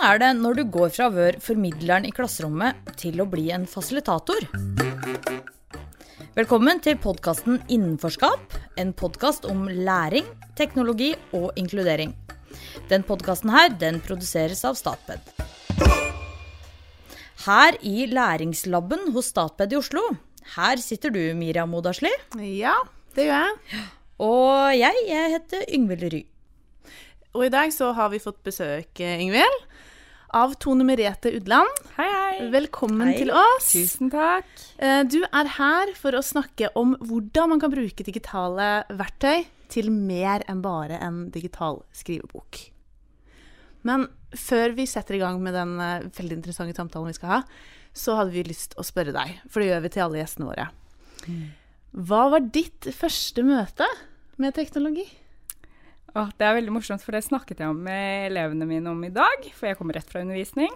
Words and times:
Hvordan 0.00 0.14
er 0.14 0.20
det 0.22 0.28
når 0.40 0.54
du 0.56 0.60
går 0.72 0.92
fra 0.96 1.06
å 1.10 1.12
være 1.12 1.40
formidleren 1.44 2.06
i 2.08 2.12
klasserommet 2.16 2.86
til 2.96 3.20
å 3.20 3.26
bli 3.28 3.50
en 3.52 3.66
fasilitator? 3.68 4.46
Velkommen 6.32 6.80
til 6.80 6.96
podkasten 6.96 7.58
Innenforskap, 7.68 8.56
en 8.80 8.94
podkast 8.96 9.44
om 9.44 9.66
læring, 9.68 10.24
teknologi 10.56 11.10
og 11.36 11.52
inkludering. 11.60 12.14
Den 12.88 13.04
podkasten 13.04 13.52
her, 13.52 13.68
den 13.76 14.00
produseres 14.00 14.64
av 14.64 14.80
Statped. 14.80 15.20
Her 17.44 17.76
i 17.84 18.08
læringslaben 18.08 19.10
hos 19.12 19.28
Statped 19.34 19.76
i 19.76 19.82
Oslo, 19.82 20.06
her 20.56 20.80
sitter 20.80 21.12
du, 21.12 21.26
Miriam 21.36 21.76
Modasli. 21.76 22.16
Ja, 22.40 22.78
det 23.12 23.28
gjør 23.28 23.50
jeg. 23.50 23.86
Og 24.24 24.78
jeg, 24.80 25.08
jeg 25.12 25.36
heter 25.36 25.68
Yngvild 25.68 26.08
Ry. 26.16 26.24
Og 27.36 27.44
i 27.46 27.52
dag 27.52 27.68
så 27.74 27.92
har 27.94 28.08
vi 28.10 28.18
fått 28.22 28.40
besøk, 28.48 28.96
eh, 28.98 29.20
Ingvild, 29.22 29.66
av 30.36 30.54
Tone 30.62 30.84
Merete 30.86 31.32
Udland. 31.36 31.68
Hei, 31.96 32.06
hei. 32.08 32.48
Velkommen 32.52 33.08
Hei. 33.10 33.16
til 33.18 33.30
oss. 33.34 33.72
Tusen 33.74 34.10
takk. 34.12 34.48
Eh, 34.78 35.02
Du 35.04 35.20
er 35.24 35.50
her 35.56 35.92
for 35.98 36.12
å 36.16 36.22
snakke 36.24 36.70
om 36.78 36.96
hvordan 37.00 37.50
man 37.54 37.60
kan 37.60 37.72
bruke 37.72 38.04
digitale 38.06 38.84
verktøy 38.90 39.46
til 39.70 39.90
mer 39.90 40.42
enn 40.48 40.62
bare 40.62 40.98
en 41.00 41.30
digital 41.30 41.82
skrivebok. 41.92 42.70
Men 43.82 44.08
før 44.36 44.74
vi 44.76 44.86
setter 44.86 45.16
i 45.16 45.22
gang 45.22 45.40
med 45.42 45.54
den 45.54 45.78
eh, 45.80 46.08
veldig 46.16 46.38
interessante 46.40 46.76
samtalen 46.76 47.10
vi 47.10 47.16
skal 47.18 47.28
ha, 47.36 47.40
så 47.92 48.16
hadde 48.18 48.34
vi 48.34 48.44
lyst 48.46 48.76
å 48.78 48.84
spørre 48.86 49.14
deg, 49.14 49.40
for 49.50 49.60
det 49.62 49.70
gjør 49.72 49.82
vi 49.82 49.92
til 49.94 50.04
alle 50.04 50.20
gjestene 50.20 50.46
våre. 50.46 50.68
Hva 51.90 52.28
var 52.30 52.44
ditt 52.54 52.86
første 52.94 53.42
møte 53.42 53.88
med 54.38 54.54
teknologi? 54.54 55.08
Åh, 56.14 56.30
det 56.38 56.46
er 56.46 56.56
veldig 56.58 56.74
morsomt, 56.74 57.04
for 57.04 57.14
det 57.14 57.22
snakket 57.26 57.62
jeg 57.62 57.70
om 57.70 57.82
med 57.86 58.30
elevene 58.30 58.66
mine 58.66 58.90
om 58.90 59.04
i 59.06 59.12
dag, 59.14 59.44
for 59.54 59.70
jeg 59.70 59.78
kommer 59.78 59.98
rett 59.98 60.10
fra 60.10 60.24
undervisning. 60.24 60.72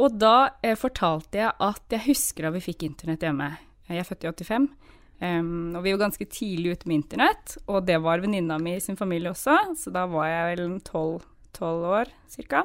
Og 0.00 0.16
da 0.18 0.54
eh, 0.64 0.76
fortalte 0.78 1.42
jeg 1.42 1.52
at 1.62 1.94
jeg 1.94 2.06
husker 2.08 2.46
da 2.46 2.54
vi 2.54 2.64
fikk 2.64 2.86
internett 2.86 3.22
hjemme. 3.26 3.52
Jeg 3.90 4.00
er 4.00 4.08
født 4.08 4.24
i 4.24 4.32
85, 4.32 4.70
Um, 5.22 5.76
og 5.78 5.84
vi 5.84 5.92
var 5.94 6.02
ganske 6.02 6.26
tidlig 6.26 6.74
ute 6.74 6.88
med 6.90 6.98
internett. 6.98 7.56
Og 7.70 7.84
det 7.86 8.00
var 8.02 8.22
venninna 8.24 8.58
mi 8.60 8.76
sin 8.82 8.98
familie 8.98 9.32
også, 9.32 9.56
så 9.78 9.92
da 9.94 10.06
var 10.10 10.28
jeg 10.28 10.48
vel 10.50 10.64
en 10.66 10.80
12, 10.80 11.22
12 11.54 11.86
år 12.00 12.12
cirka. 12.34 12.64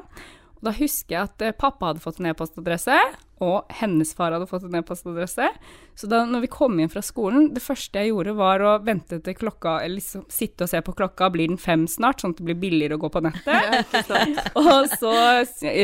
Da 0.60 0.72
husker 0.76 1.14
jeg 1.14 1.28
at 1.28 1.42
eh, 1.44 1.56
pappa 1.56 1.90
hadde 1.90 2.02
fått 2.04 2.18
en 2.20 2.28
e-postadresse, 2.30 2.96
og 3.40 3.70
hennes 3.72 4.10
far 4.12 4.34
hadde 4.34 4.48
fått 4.48 4.66
en 4.66 4.76
e-postadresse. 4.76 5.46
Så 5.96 6.08
da 6.12 6.20
når 6.28 6.44
vi 6.44 6.50
kom 6.52 6.76
inn 6.80 6.90
fra 6.92 7.00
skolen, 7.04 7.48
det 7.56 7.62
første 7.64 8.02
jeg 8.02 8.10
gjorde 8.10 8.34
var 8.36 8.60
å 8.60 8.74
vente 8.84 9.16
til 9.24 9.36
klokka, 9.38 9.78
eller 9.80 9.96
liksom 9.96 10.26
sitte 10.32 10.66
og 10.66 10.72
se 10.72 10.82
på 10.84 10.94
klokka, 10.98 11.30
blir 11.32 11.48
den 11.48 11.60
fem 11.60 11.86
snart, 11.88 12.20
sånn 12.20 12.36
at 12.36 12.42
det 12.42 12.48
blir 12.50 12.60
billigere 12.60 12.98
å 12.98 13.02
gå 13.06 13.12
på 13.14 13.24
nettet. 13.24 13.96
og 14.60 14.92
så 14.92 15.14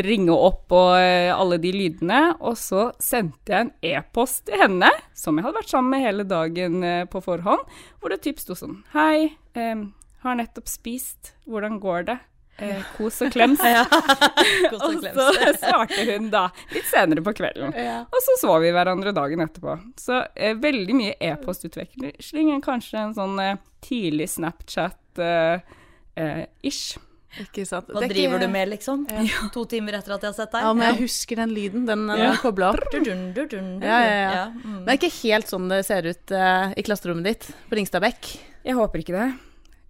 ringe 0.05 0.37
opp 0.37 0.77
og 0.77 0.93
eh, 1.01 1.33
alle 1.33 1.61
de 1.63 1.73
lydene, 1.73 2.23
og 2.37 2.61
så 2.61 2.91
sendte 3.01 3.57
jeg 3.57 3.67
en 3.69 3.75
e-post 3.97 4.45
til 4.51 4.61
henne, 4.61 4.93
som 5.17 5.41
jeg 5.41 5.49
hadde 5.49 5.63
vært 5.63 5.73
sammen 5.73 5.97
med 5.97 6.05
hele 6.05 6.29
dagen 6.29 6.85
eh, 6.85 7.05
på 7.09 7.25
forhånd, 7.25 7.65
hvor 8.03 8.13
det 8.13 8.21
typ 8.29 8.45
sto 8.45 8.57
sånn, 8.59 8.83
hei, 8.93 9.33
em, 9.57 9.89
har 10.27 10.37
nettopp 10.37 10.69
spist, 10.69 11.33
hvordan 11.49 11.81
går 11.81 12.11
det? 12.13 12.21
Eh, 12.59 12.79
kos 12.97 13.19
og 13.21 13.29
klems. 13.35 13.61
Godt 13.61 14.73
Og 14.81 14.85
og 14.89 14.95
klems. 15.03 15.17
så 15.17 15.23
svarte 15.61 16.05
hun 16.09 16.31
da, 16.33 16.47
litt 16.73 16.87
senere 16.89 17.21
på 17.27 17.33
kvelden. 17.37 17.69
Og 18.09 18.17
så 18.25 18.33
så 18.41 18.55
vi 18.63 18.71
hverandre 18.73 19.13
dagen 19.17 19.41
etterpå. 19.45 19.75
Så 20.01 20.23
eh, 20.35 20.55
veldig 20.57 20.95
mye 20.97 21.15
e-postutveksling 21.21 22.55
er 22.57 22.61
kanskje 22.65 22.97
en 23.03 23.13
sånn 23.19 23.37
eh, 23.45 23.57
tidlig 23.85 24.29
Snapchat-ish. 24.33 26.97
Ikke 27.37 27.67
sant? 27.69 27.85
Hva 27.93 28.01
Det 28.01 28.07
er 28.07 28.09
ikke- 28.09 28.17
driver 28.17 28.39
du 28.41 28.48
med, 28.48 28.69
liksom? 28.73 29.05
To 29.53 29.67
timer 29.69 29.92
etter 29.98 30.14
at 30.14 30.23
jeg 30.25 30.30
har 30.33 30.36
sett 30.39 30.53
deg? 30.57 30.63
Ja, 30.64 30.73
men 30.73 30.86
jeg 30.89 30.97
husker 31.05 31.36
den 31.36 31.51
lyden. 31.53 31.85
Den, 31.85 32.07
den 32.09 32.17
Ja. 32.19 32.30
er 32.33 32.36
kobla 32.41 32.70
opp. 32.73 32.80
Du, 32.91 32.97
du, 33.05 33.13
du. 33.47 33.59
Ja, 33.85 33.98
ja, 34.01 34.33
ja. 34.33 34.47
mm. 34.48 34.64
Men 34.64 34.85
det 34.86 34.92
er 34.95 34.98
ikke 35.03 35.29
helt 35.29 35.45
sånn 35.53 35.69
det 35.69 35.83
ser 35.85 36.01
ut 36.09 36.25
uh, 36.33 36.73
i 36.73 36.80
klasserommet 36.83 37.25
ditt 37.29 37.45
på 37.69 37.77
Ringstadbekk. 37.77 38.25
Jeg 38.64 38.73
håper 38.80 38.97
ikke 39.05 39.13
det. 39.20 39.29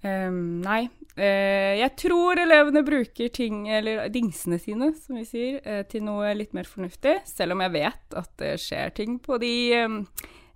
Um, 0.03 0.59
nei. 0.67 0.89
Eh, 1.17 1.79
jeg 1.81 1.93
tror 1.97 2.37
elevene 2.43 2.83
bruker 2.85 3.31
ting, 3.33 3.67
eller 3.73 4.09
dingsene 4.13 4.59
sine, 4.61 4.93
som 5.01 5.17
vi 5.17 5.25
sier, 5.25 5.61
eh, 5.65 5.83
til 5.89 6.05
noe 6.05 6.35
litt 6.37 6.53
mer 6.57 6.69
fornuftig. 6.69 7.19
Selv 7.25 7.57
om 7.57 7.63
jeg 7.65 7.73
vet 7.73 8.19
at 8.21 8.33
det 8.43 8.57
skjer 8.61 8.93
ting 8.95 9.19
på 9.25 9.39
de 9.41 9.53
ehm, 9.79 10.03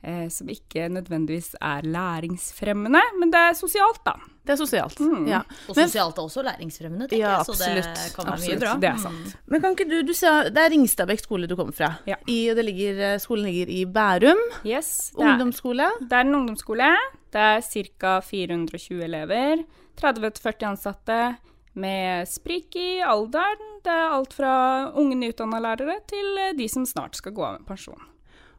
eh, 0.05 0.27
som 0.29 0.49
ikke 0.53 0.91
nødvendigvis 0.93 1.55
er 1.61 1.89
læringsfremmende, 1.89 3.01
men 3.19 3.33
det 3.33 3.41
er 3.51 3.57
sosialt, 3.57 4.03
da. 4.05 4.15
Det 4.45 4.55
er 4.55 4.61
sosialt. 4.61 5.01
Mm. 5.05 5.27
Ja. 5.29 5.41
Og 5.69 5.77
sosialt 5.77 6.17
er 6.19 6.25
også 6.25 6.43
læringsfremmende, 6.43 7.09
tenker 7.09 7.23
Ja, 7.23 7.35
jeg. 7.39 7.47
Så 7.47 7.57
det 7.61 8.15
kan 8.17 8.27
være 8.27 8.41
mye 8.41 8.61
bra. 8.61 8.73
Det 8.81 8.89
er 8.89 9.03
sant. 9.03 9.35
Men 9.53 9.61
kan 9.63 9.77
ikke 9.77 9.89
du, 9.91 9.99
du 10.09 10.15
sa, 10.17 10.33
Det 10.49 10.63
er 10.65 10.73
Ringstadbekk 10.73 11.21
skole 11.23 11.47
du 11.47 11.55
kommer 11.57 11.77
fra. 11.77 11.91
Ja. 12.09 12.17
I, 12.27 12.39
og 12.51 12.57
det 12.57 12.65
ligger, 12.65 13.03
eh, 13.11 13.19
skolen 13.21 13.45
ligger 13.49 13.69
i 13.69 13.85
Bærum 13.85 14.41
Yes, 14.65 15.13
det 15.13 15.21
er, 15.25 15.35
ungdomsskole. 15.35 15.91
det 16.01 16.13
er 16.13 16.25
en 16.25 16.35
ungdomsskole. 16.41 16.89
Det 17.31 17.45
er 17.49 17.61
ca. 18.01 18.17
420 18.27 19.05
elever. 19.05 19.63
30-40 20.01 20.67
ansatte 20.71 21.19
med 21.81 22.29
sprik 22.29 22.77
i 22.77 23.01
alderen. 23.07 23.67
Det 23.85 23.93
er 23.93 24.15
alt 24.17 24.33
fra 24.37 24.53
unge 24.99 25.17
nyutdanna 25.21 25.61
lærere 25.63 25.99
til 26.11 26.39
eh, 26.39 26.53
de 26.59 26.67
som 26.69 26.87
snart 26.89 27.15
skal 27.21 27.33
gå 27.37 27.45
av 27.47 27.59
med 27.61 27.67
pensjon. 27.69 28.01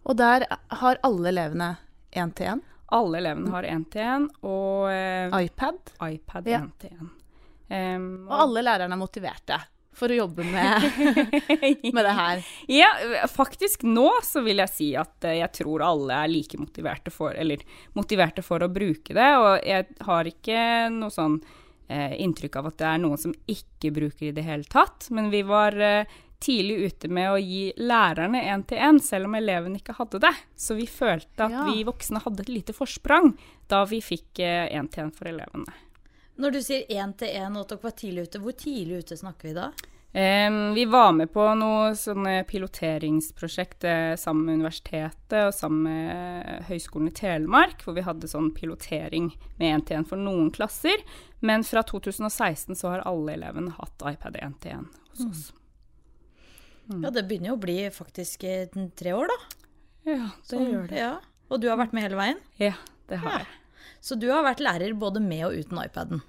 Og 0.08 0.18
der 0.18 0.46
har 0.82 0.98
alle 1.06 1.30
elevene 1.30 1.74
én-til-én. 2.18 2.62
Alle 2.92 3.20
elevene 3.22 3.52
har 3.54 3.64
én-til-én 3.70 4.26
og 4.44 4.88
eh, 4.92 5.36
iPad. 5.46 5.94
iPad 6.02 6.48
Ja. 6.50 6.60
én-til-én. 6.66 7.12
Em, 7.72 8.08
Og 8.28 8.34
alle 8.48 8.64
lærerne 8.66 8.98
er 8.98 9.00
motiverte 9.00 9.60
for 10.02 10.10
å 10.14 10.18
jobbe 10.24 10.44
med, 10.50 10.88
med 11.94 12.02
det 12.08 12.16
her. 12.18 12.44
Ja, 12.82 12.90
faktisk 13.30 13.86
nå 13.88 14.08
så 14.26 14.42
vil 14.46 14.62
jeg 14.64 14.74
si 14.74 14.90
at 15.00 15.28
eh, 15.30 15.38
jeg 15.44 15.54
tror 15.62 15.84
alle 15.86 16.24
er 16.26 16.32
like 16.34 16.58
motiverte 16.62 17.14
for, 17.14 17.36
eller 17.38 17.62
motiverte 17.98 18.44
for 18.46 18.66
å 18.66 18.72
bruke 18.74 19.14
det, 19.18 19.30
og 19.38 19.62
jeg 19.68 19.88
har 20.08 20.30
ikke 20.34 20.66
noe 20.98 21.14
sånn 21.14 21.38
eh, 21.92 22.18
inntrykk 22.26 22.58
av 22.62 22.72
at 22.72 22.80
det 22.82 22.90
er 22.96 23.02
noen 23.06 23.22
som 23.22 23.38
ikke 23.52 23.94
bruker 23.96 24.30
i 24.32 24.36
det 24.36 24.46
hele 24.48 24.68
tatt, 24.72 25.10
men 25.14 25.30
vi 25.34 25.44
var 25.48 25.78
eh, 25.78 26.18
tidlig 26.42 26.80
ute 26.90 27.12
med 27.14 27.30
å 27.30 27.38
gi 27.38 27.68
lærerne 27.78 28.40
én 28.50 28.64
til 28.66 28.82
én, 28.82 28.98
selv 29.06 29.30
om 29.30 29.36
elevene 29.38 29.78
ikke 29.78 29.94
hadde 30.00 30.24
det. 30.24 30.34
Så 30.58 30.74
vi 30.80 30.88
følte 30.90 31.46
at 31.46 31.54
Ja. 31.54 31.68
vi 31.70 31.84
voksne 31.86 32.24
hadde 32.24 32.42
et 32.42 32.50
lite 32.50 32.74
forsprang 32.74 33.36
da 33.70 33.84
vi 33.86 34.00
fikk 34.02 34.42
én 34.42 34.90
til 34.90 35.04
én 35.06 35.12
for 35.14 35.30
elevene. 35.30 35.70
Når 36.42 36.56
du 36.56 36.60
sier 36.66 36.88
én 36.98 37.12
til 37.14 37.30
én 37.38 37.54
og 37.54 37.68
at 37.68 37.76
dere 37.76 37.84
var 37.86 37.94
tidlig 38.00 38.24
ute, 38.26 38.40
hvor 38.42 38.56
tidlig 38.58 39.04
ute 39.04 39.18
snakker 39.20 39.52
vi 39.52 39.54
da? 39.54 39.68
Vi 40.12 40.86
var 40.92 41.14
med 41.16 41.30
på 41.32 41.44
noe 41.56 41.94
sånne 41.96 42.42
piloteringsprosjekt 42.50 43.86
eh, 43.88 44.16
sammen 44.20 44.44
med 44.46 44.58
universitetet 44.60 45.38
og 45.48 45.54
sammen 45.56 45.86
med 45.88 46.66
Høgskolen 46.68 47.08
i 47.08 47.14
Telemark, 47.16 47.86
hvor 47.86 47.96
vi 47.96 48.04
hadde 48.04 48.28
sånn 48.28 48.50
pilotering 48.56 49.30
med 49.56 49.70
én-til-én 49.70 50.04
for 50.10 50.20
noen 50.20 50.50
klasser. 50.52 51.00
Men 51.40 51.64
fra 51.64 51.84
2016 51.88 52.76
så 52.76 52.92
har 52.92 53.06
alle 53.08 53.38
elevene 53.38 53.72
hatt 53.78 54.04
iPad 54.12 54.36
én-til-én 54.44 54.90
hos 55.14 55.24
oss. 55.30 55.46
Ja, 56.92 57.08
det 57.14 57.24
begynner 57.30 57.54
jo 57.54 57.56
å 57.56 57.64
bli 57.64 57.78
faktisk 57.96 58.44
eh, 58.44 58.68
tre 59.00 59.14
år, 59.16 59.32
da. 59.32 59.40
Ja, 60.12 60.20
det 60.28 60.50
så, 60.50 60.60
gjør 60.60 60.90
det. 60.92 61.00
Ja. 61.00 61.14
Og 61.48 61.62
du 61.64 61.70
har 61.72 61.80
vært 61.80 61.96
med 61.96 62.04
hele 62.10 62.20
veien? 62.20 62.44
Ja, 62.60 62.74
det 63.08 63.22
har 63.24 63.32
Ja. 63.38 63.40
jeg. 63.46 63.58
Så 64.02 64.18
du 64.20 64.28
har 64.34 64.44
vært 64.44 64.60
lærer 64.60 64.94
både 64.98 65.22
med 65.24 65.46
og 65.48 65.56
uten 65.56 65.78
iPaden? 65.80 66.22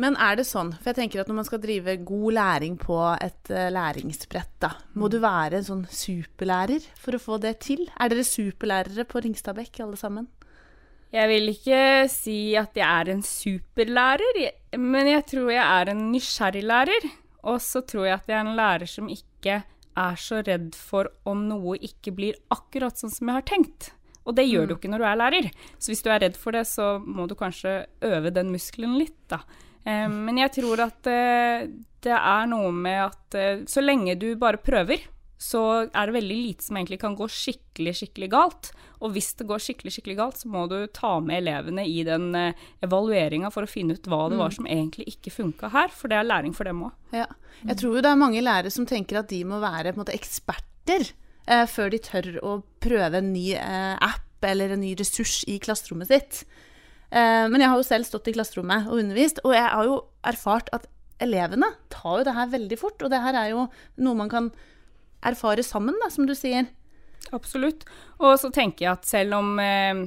Men 0.00 0.14
er 0.22 0.38
det 0.38 0.46
sånn, 0.48 0.70
for 0.78 0.92
jeg 0.92 1.00
tenker 1.00 1.22
at 1.22 1.28
når 1.28 1.38
man 1.40 1.46
skal 1.48 1.60
drive 1.62 1.96
god 2.06 2.36
læring 2.36 2.76
på 2.80 2.98
et 3.18 3.50
eh, 3.52 3.70
læringsbrett, 3.74 4.52
da, 4.62 4.70
må 4.94 5.10
du 5.12 5.18
være 5.20 5.58
en 5.58 5.66
sånn 5.66 5.82
superlærer 5.90 6.86
for 7.00 7.16
å 7.16 7.22
få 7.22 7.40
det 7.42 7.56
til? 7.66 7.82
Er 7.98 8.12
dere 8.12 8.24
superlærere 8.24 9.04
på 9.08 9.24
Ringstadbekk 9.24 9.82
alle 9.84 9.98
sammen? 10.00 10.28
Jeg 11.10 11.26
vil 11.26 11.50
ikke 11.50 11.82
si 12.06 12.38
at 12.54 12.76
jeg 12.78 12.86
er 12.86 13.10
en 13.10 13.22
superlærer, 13.26 14.40
men 14.78 15.10
jeg 15.10 15.26
tror 15.32 15.50
jeg 15.50 15.64
er 15.64 15.90
en 15.90 16.04
nysgjerrig 16.12 16.62
lærer. 16.62 17.08
Og 17.50 17.58
så 17.64 17.82
tror 17.82 18.06
jeg 18.06 18.18
at 18.20 18.28
jeg 18.30 18.36
er 18.36 18.44
en 18.46 18.58
lærer 18.58 18.90
som 18.90 19.08
ikke 19.10 19.62
er 20.00 20.20
så 20.20 20.38
redd 20.46 20.76
for 20.78 21.10
om 21.28 21.48
noe 21.48 21.78
ikke 21.82 22.12
blir 22.14 22.38
akkurat 22.54 23.00
sånn 23.00 23.10
som 23.10 23.26
jeg 23.26 23.40
har 23.40 23.48
tenkt. 23.48 23.90
Og 24.28 24.36
det 24.36 24.46
gjør 24.46 24.68
du 24.68 24.76
ikke 24.76 24.92
når 24.92 25.02
du 25.02 25.08
er 25.08 25.18
lærer. 25.18 25.50
Så 25.80 25.90
hvis 25.90 26.04
du 26.06 26.12
er 26.12 26.22
redd 26.22 26.38
for 26.38 26.54
det, 26.54 26.62
så 26.68 26.92
må 27.02 27.26
du 27.26 27.34
kanskje 27.34 27.88
øve 28.06 28.30
den 28.36 28.52
muskelen 28.54 28.94
litt, 29.00 29.18
da. 29.32 29.42
Eh, 29.84 30.08
men 30.10 30.42
jeg 30.42 30.56
tror 30.60 30.84
at 30.86 31.08
eh, 31.10 31.70
det 32.04 32.16
er 32.16 32.50
noe 32.50 32.72
med 32.74 33.00
at 33.06 33.38
eh, 33.38 33.64
så 33.70 33.84
lenge 33.84 34.18
du 34.20 34.32
bare 34.40 34.60
prøver, 34.62 35.06
så 35.40 35.86
er 35.88 36.08
det 36.10 36.16
veldig 36.18 36.36
lite 36.36 36.66
som 36.66 36.76
egentlig 36.76 36.98
kan 37.00 37.14
gå 37.16 37.24
skikkelig, 37.32 37.94
skikkelig 37.96 38.28
galt. 38.32 38.70
Og 39.00 39.14
hvis 39.14 39.30
det 39.38 39.46
går 39.48 39.62
skikkelig, 39.64 39.94
skikkelig 39.94 40.16
galt, 40.18 40.40
så 40.42 40.50
må 40.52 40.66
du 40.68 40.76
ta 40.92 41.14
med 41.24 41.40
elevene 41.40 41.86
i 41.88 42.02
den 42.04 42.34
evalueringa 42.84 43.48
for 43.54 43.64
å 43.64 43.70
finne 43.70 43.96
ut 43.96 44.10
hva 44.10 44.26
det 44.28 44.36
var 44.36 44.52
som 44.52 44.68
egentlig 44.68 45.08
ikke 45.14 45.32
funka 45.32 45.70
her, 45.72 45.88
for 45.96 46.12
det 46.12 46.18
er 46.18 46.28
læring 46.28 46.52
for 46.52 46.68
dem 46.68 46.84
òg. 46.84 46.92
Ja. 47.16 47.24
Jeg 47.64 47.80
tror 47.80 47.96
jo 47.96 48.04
det 48.04 48.12
er 48.12 48.20
mange 48.20 48.44
lærere 48.44 48.72
som 48.74 48.84
tenker 48.88 49.22
at 49.22 49.32
de 49.32 49.40
må 49.48 49.62
være 49.64 49.96
måte 49.96 50.12
eksperter 50.12 51.08
eh, 51.48 51.66
før 51.68 51.92
de 51.92 52.02
tør 52.04 52.28
å 52.44 52.58
prøve 52.82 53.20
en 53.20 53.32
ny 53.32 53.46
eh, 53.56 53.94
app 53.96 54.44
eller 54.46 54.74
en 54.74 54.82
ny 54.84 54.94
ressurs 54.98 55.42
i 55.50 55.58
klasserommet 55.62 56.10
sitt. 56.10 56.44
Eh, 57.10 57.46
men 57.50 57.60
jeg 57.60 57.72
har 57.72 57.80
jo 57.80 57.86
selv 57.86 58.06
stått 58.06 58.30
i 58.30 58.34
klasserommet 58.36 58.88
og 58.88 59.02
undervist, 59.02 59.42
og 59.44 59.54
jeg 59.56 59.66
har 59.66 59.88
jo 59.88 60.00
erfart 60.30 60.70
at 60.76 60.86
elevene 61.20 61.68
tar 61.92 62.20
jo 62.20 62.26
det 62.28 62.36
her 62.36 62.52
veldig 62.54 62.78
fort. 62.80 63.02
Og 63.02 63.12
det 63.12 63.22
her 63.22 63.38
er 63.38 63.52
jo 63.52 63.66
noe 64.00 64.18
man 64.18 64.30
kan 64.32 64.50
erfare 65.26 65.64
sammen, 65.66 65.98
da, 66.00 66.08
som 66.12 66.28
du 66.28 66.34
sier. 66.38 66.70
Absolutt. 67.36 67.84
Og 68.22 68.38
så 68.40 68.50
tenker 68.54 68.86
jeg 68.86 68.92
at 68.94 69.08
selv 69.08 69.40
om 69.40 69.54
eh, 69.62 70.06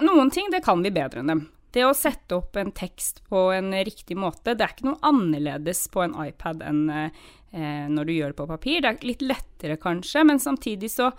Noen 0.00 0.30
ting 0.32 0.46
det 0.48 0.62
kan 0.64 0.80
vi 0.80 0.88
bedre 0.94 1.20
enn 1.20 1.28
dem. 1.28 1.40
Det 1.74 1.82
å 1.84 1.90
sette 1.96 2.38
opp 2.38 2.54
en 2.56 2.70
tekst 2.72 3.18
på 3.28 3.50
en 3.52 3.66
riktig 3.84 4.16
måte, 4.16 4.54
det 4.54 4.64
er 4.64 4.72
ikke 4.72 4.86
noe 4.86 5.02
annerledes 5.04 5.82
på 5.92 6.00
en 6.00 6.14
iPad 6.22 6.62
enn 6.64 6.82
eh, 6.88 7.88
når 7.92 8.08
du 8.08 8.12
gjør 8.14 8.32
det 8.32 8.38
på 8.38 8.46
papir. 8.48 8.78
Det 8.80 8.88
er 8.88 9.04
litt 9.04 9.24
lettere 9.26 9.76
kanskje, 9.82 10.22
men 10.24 10.40
samtidig 10.40 10.88
så 10.94 11.10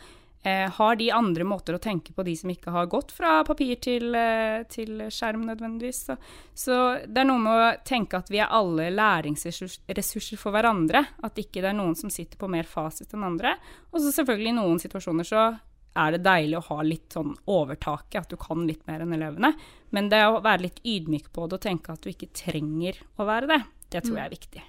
har 0.77 0.95
de 0.99 1.07
andre 1.11 1.45
måter 1.47 1.73
å 1.73 1.81
tenke 1.81 2.13
på, 2.13 2.23
de 2.23 2.35
som 2.37 2.51
ikke 2.53 2.73
har 2.75 2.89
gått 2.91 3.13
fra 3.15 3.39
papir 3.47 3.79
til, 3.81 4.13
eh, 4.15 4.61
til 4.69 5.07
skjerm 5.09 5.47
nødvendigvis. 5.49 6.03
Så, 6.05 6.17
så, 6.53 6.75
det 7.07 7.23
er 7.23 7.29
noe 7.29 7.41
med 7.41 7.53
å 7.53 7.71
tenke 7.87 8.19
at 8.21 8.29
vi 8.29 8.41
er 8.43 8.53
alle 8.53 8.91
læringsressurser 8.93 10.37
for 10.37 10.53
hverandre. 10.53 11.01
At 11.25 11.41
ikke 11.41 11.63
det 11.63 11.71
er 11.71 11.79
noen 11.79 11.97
som 11.97 12.13
sitter 12.13 12.37
på 12.37 12.49
mer 12.51 12.69
fasit 12.69 13.15
enn 13.17 13.25
andre. 13.25 13.55
Og 13.91 14.03
så 14.03 14.13
selvfølgelig 14.19 14.53
i 14.53 14.59
noen 14.59 14.83
situasjoner 14.83 15.27
så 15.27 15.47
er 15.95 16.15
det 16.15 16.25
deilig 16.27 16.59
å 16.59 16.65
ha 16.69 16.79
litt 16.83 17.15
sånn 17.15 17.33
overtaket, 17.49 18.21
at 18.21 18.31
du 18.33 18.37
kan 18.39 18.65
litt 18.67 18.83
mer 18.89 19.05
enn 19.05 19.15
elevene. 19.15 19.53
Men 19.95 20.11
det 20.11 20.21
å 20.27 20.41
være 20.43 20.67
litt 20.67 20.81
ydmyk 20.83 21.31
på 21.33 21.47
det 21.47 21.57
og 21.57 21.65
tenke 21.65 21.95
at 21.95 22.03
du 22.03 22.11
ikke 22.11 22.33
trenger 22.35 22.99
å 23.15 23.27
være 23.27 23.49
det, 23.53 23.61
det 23.95 24.03
tror 24.05 24.19
jeg 24.19 24.25
er 24.27 24.35
viktig. 24.35 24.65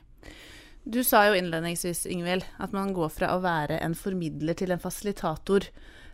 Du 0.87 1.01
sa 1.05 1.25
jo 1.27 1.35
innledningsvis, 1.35 2.05
Ingvild, 2.07 2.47
at 2.63 2.75
man 2.77 2.93
går 2.95 3.11
fra 3.11 3.33
å 3.35 3.43
være 3.43 3.81
en 3.83 3.97
formidler 3.99 4.55
til 4.59 4.71
en 4.71 4.83
fasilitator. 4.83 5.67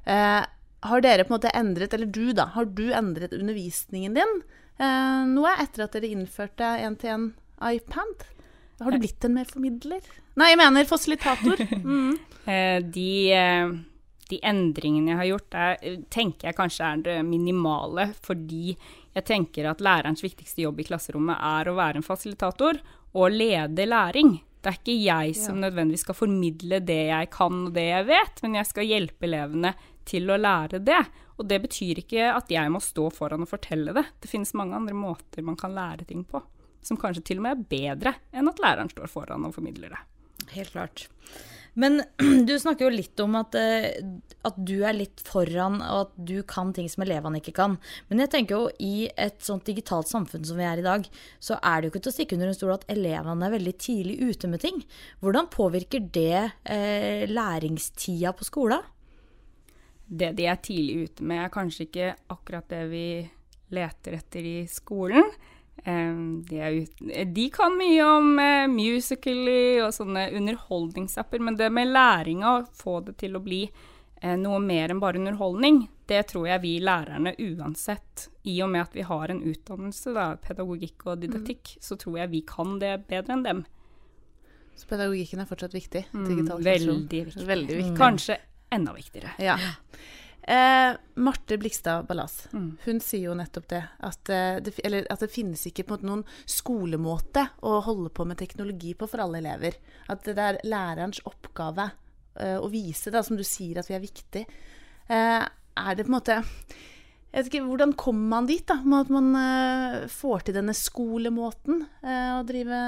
Eh, 0.09 0.41
har 0.89 1.05
dere 1.05 1.27
på 1.27 1.35
en 1.35 1.37
måte 1.37 1.53
endret, 1.55 1.93
eller 1.93 2.09
du 2.09 2.33
da, 2.33 2.49
har 2.55 2.71
du 2.73 2.87
endret 2.97 3.37
undervisningen 3.37 4.17
din 4.17 4.35
eh, 4.81 5.23
noe 5.29 5.53
etter 5.61 5.85
at 5.85 5.99
dere 5.99 6.11
innførte 6.15 6.73
én-til-én 6.89 7.31
iPad? 7.69 8.27
Har 8.83 8.97
du 8.97 8.99
blitt 9.05 9.29
en 9.29 9.37
mer 9.37 9.47
formidler? 9.47 10.03
Nei, 10.41 10.55
jeg 10.55 10.63
mener 10.65 10.89
fasilitator. 10.89 11.67
Mm. 11.83 12.17
Eh, 12.43 12.81
de 12.91 13.11
eh, 13.39 13.75
de 14.33 14.39
endringene 14.49 15.13
jeg 15.13 15.19
har 15.21 15.29
gjort, 15.29 15.57
er, 15.59 15.99
tenker 16.13 16.49
jeg 16.49 16.57
kanskje 16.57 16.87
er 16.89 17.03
det 17.05 17.17
minimale. 17.27 18.09
Fordi 18.25 18.73
jeg 18.73 19.27
tenker 19.29 19.69
at 19.69 19.85
lærerens 19.85 20.25
viktigste 20.25 20.65
jobb 20.65 20.81
i 20.81 20.87
klasserommet 20.89 21.37
er 21.37 21.69
å 21.69 21.77
være 21.77 22.01
en 22.01 22.07
fasilitator 22.07 22.81
og 23.13 23.37
lede 23.37 23.87
læring. 23.89 24.39
Det 24.63 24.71
er 24.71 24.79
ikke 24.79 24.95
jeg 25.03 25.35
som 25.35 25.59
nødvendigvis 25.59 26.05
skal 26.07 26.15
formidle 26.15 26.79
det 26.87 27.01
jeg 27.09 27.31
kan 27.35 27.65
og 27.67 27.73
det 27.75 27.87
jeg 27.89 28.07
vet, 28.13 28.43
men 28.45 28.61
jeg 28.61 28.69
skal 28.69 28.87
hjelpe 28.87 29.27
elevene 29.27 29.73
til 30.07 30.31
å 30.31 30.39
lære 30.39 30.79
det. 30.87 31.01
Og 31.41 31.49
det 31.51 31.59
betyr 31.65 32.03
ikke 32.05 32.29
at 32.31 32.53
jeg 32.53 32.71
må 32.71 32.79
stå 32.83 33.09
foran 33.15 33.43
og 33.43 33.51
fortelle 33.51 33.95
det. 33.97 34.05
Det 34.23 34.31
finnes 34.31 34.55
mange 34.59 34.79
andre 34.79 34.95
måter 34.95 35.43
man 35.43 35.59
kan 35.59 35.75
lære 35.75 36.07
ting 36.07 36.23
på, 36.29 36.39
som 36.85 37.01
kanskje 37.01 37.25
til 37.33 37.43
og 37.43 37.49
med 37.49 37.57
er 37.57 37.67
bedre 37.75 38.15
enn 38.31 38.51
at 38.53 38.63
læreren 38.63 38.93
står 38.93 39.11
foran 39.11 39.49
og 39.49 39.57
formidler 39.57 39.97
det. 39.97 40.03
Helt 40.55 40.75
klart. 40.77 41.09
Men 41.75 42.03
du 42.49 42.53
snakker 42.61 42.87
jo 42.87 42.93
litt 42.93 43.21
om 43.25 43.37
at, 43.39 43.57
eh, 43.57 43.97
at, 44.45 44.57
du 44.57 44.83
er 44.85 44.97
litt 44.97 45.23
foran, 45.25 45.81
og 45.81 46.07
at 46.07 46.15
du 46.17 46.37
kan 46.49 46.73
ting 46.77 46.89
som 46.93 47.05
elevene 47.07 47.41
ikke 47.41 47.55
kan. 47.57 47.79
Men 48.11 48.25
jeg 48.25 48.33
tenker 48.35 48.59
jo 48.59 48.71
i 48.83 49.09
et 49.17 49.41
sånt 49.45 49.67
digitalt 49.69 50.11
samfunn 50.11 50.45
som 50.49 50.61
vi 50.61 50.67
er 50.69 50.83
i 50.83 50.87
dag, 50.87 51.07
så 51.41 51.59
er 51.61 51.81
det 51.81 51.89
jo 51.89 51.95
ikke 51.95 52.05
til 52.07 52.13
å 52.13 52.17
stikke 52.19 52.39
under 52.39 52.53
en 52.53 52.59
stol 52.59 52.75
at 52.77 52.89
elevene 52.93 53.49
er 53.49 53.57
veldig 53.57 53.77
tidlig 53.81 54.19
ute 54.21 54.53
med 54.53 54.65
ting. 54.65 54.83
Hvordan 55.25 55.53
påvirker 55.53 56.11
det 56.13 56.43
eh, 56.65 57.25
læringstida 57.31 58.35
på 58.37 58.49
skolen? 58.49 58.91
Det 60.13 60.35
de 60.37 60.45
er 60.51 60.61
tidlig 60.61 61.07
ute 61.07 61.25
med, 61.25 61.47
er 61.47 61.55
kanskje 61.55 61.87
ikke 61.87 62.13
akkurat 62.35 62.69
det 62.69 62.83
vi 62.91 63.07
leter 63.73 64.19
etter 64.19 64.45
i 64.45 64.59
skolen. 64.69 65.25
De, 65.85 66.87
de, 67.35 67.45
kan 67.51 67.75
mye 67.75 68.03
om 68.07 68.37
uh, 68.39 68.69
Musically 68.71 69.81
og 69.83 69.91
sånne 69.97 70.29
underholdningsapper, 70.39 71.43
men 71.43 71.59
det 71.59 71.73
med 71.75 71.91
læringa, 71.91 72.53
å 72.53 72.69
få 72.79 73.01
det 73.09 73.17
til 73.25 73.35
å 73.35 73.43
bli 73.43 73.65
uh, 73.67 74.37
noe 74.39 74.61
mer 74.63 74.95
enn 74.95 75.03
bare 75.03 75.19
underholdning, 75.19 75.83
det 76.07 76.23
tror 76.31 76.47
jeg 76.53 76.63
vi 76.63 76.77
lærerne 76.85 77.35
uansett, 77.35 78.29
i 78.47 78.61
og 78.63 78.71
med 78.71 78.87
at 78.87 78.95
vi 78.95 79.07
har 79.11 79.35
en 79.35 79.43
utdannelse, 79.43 80.15
da, 80.15 80.29
pedagogikk 80.43 81.07
og 81.09 81.23
didaktikk, 81.25 81.75
mm. 81.75 81.85
så 81.89 81.99
tror 81.99 82.23
jeg 82.23 82.35
vi 82.37 82.45
kan 82.47 82.79
det 82.83 82.97
bedre 83.11 83.39
enn 83.39 83.47
dem. 83.49 83.67
Så 84.79 84.89
pedagogikken 84.89 85.43
er 85.43 85.51
fortsatt 85.51 85.75
viktig? 85.75 86.07
Mm, 86.15 86.47
veldig 86.63 86.97
viktig. 87.11 87.47
Veldig 87.47 87.77
viktig. 87.77 87.99
Kanskje 87.99 88.39
enda 88.73 88.95
viktigere. 88.97 89.35
Ja. 89.43 89.59
Eh, 90.43 90.93
Marte 91.15 91.59
Blikstad 91.59 92.07
Ballas 92.09 92.49
mm. 92.53 92.71
hun 92.85 92.97
sier 93.01 93.29
jo 93.29 93.35
nettopp 93.39 93.69
det 93.71 93.83
at, 94.03 94.31
eh, 94.35 94.57
det 94.59 94.73
eller, 94.83 95.05
at, 95.07 95.21
det 95.23 95.31
finnes 95.31 95.61
ikke 95.71 95.85
på 95.87 96.01
noen 96.03 96.25
skolemåte 96.51 97.45
å 97.63 97.77
holde 97.87 98.11
på 98.11 98.27
med 98.27 98.41
teknologi 98.41 98.91
på 98.99 99.07
for 99.07 99.23
alle 99.23 99.39
elever. 99.39 99.79
At 100.11 100.27
det 100.27 100.35
er 100.35 100.59
lærerens 100.67 101.23
oppgave 101.31 101.93
eh, 102.35 102.59
å 102.59 102.67
vise, 102.73 103.13
da, 103.15 103.23
som 103.23 103.39
du 103.39 103.45
sier, 103.47 103.79
at 103.79 103.91
vi 103.91 103.95
er 103.95 104.03
viktig. 104.03 104.43
Eh, 105.07 105.45
er 105.47 105.95
det 105.95 106.09
på 106.09 106.11
en 106.11 106.19
måte 106.19 106.41
jeg 107.33 107.47
vet 107.47 107.49
ikke, 107.49 107.65
Hvordan 107.65 107.95
kommer 107.97 108.29
man 108.29 108.49
dit? 108.51 108.65
da, 108.69 108.77
med 108.85 109.07
At 109.07 109.13
man 109.15 109.31
eh, 109.39 110.09
får 110.13 110.45
til 110.47 110.59
denne 110.59 110.75
skolemåten 110.77 111.87
eh, 112.05 112.33
å 112.37 112.43
drive 112.45 112.81